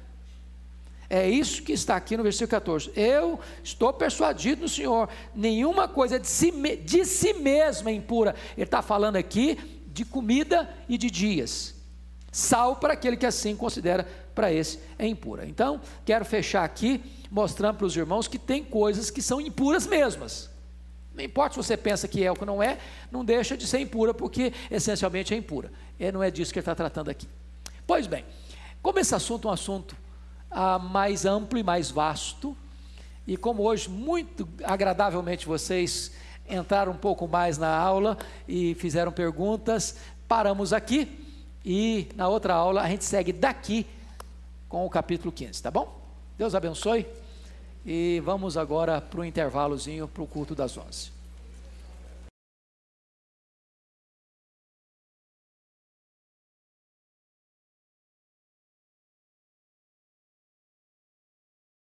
[1.08, 2.90] É isso que está aqui no versículo 14.
[2.96, 8.34] Eu estou persuadido no Senhor, nenhuma coisa de si, de si mesma é impura.
[8.56, 9.56] Ele está falando aqui
[9.86, 11.74] de comida e de dias.
[12.32, 15.46] Sal para aquele que assim considera, para esse é impura.
[15.46, 17.02] Então, quero fechar aqui
[17.36, 20.48] mostrando para os irmãos que tem coisas que são impuras mesmas.
[21.14, 22.78] Não importa se você pensa que é ou que não é,
[23.12, 25.70] não deixa de ser impura, porque essencialmente é impura.
[26.00, 27.28] E não é disso que ele está tratando aqui.
[27.86, 28.24] Pois bem,
[28.80, 29.94] como esse assunto é um assunto
[30.50, 32.56] ah, mais amplo e mais vasto.
[33.26, 36.12] E como hoje, muito agradavelmente, vocês
[36.48, 38.16] entraram um pouco mais na aula
[38.48, 41.22] e fizeram perguntas, paramos aqui
[41.62, 43.84] e na outra aula a gente segue daqui
[44.70, 46.00] com o capítulo 15, tá bom?
[46.38, 47.06] Deus abençoe
[47.86, 51.15] e vamos agora para o intervalozinho para o culto das 11.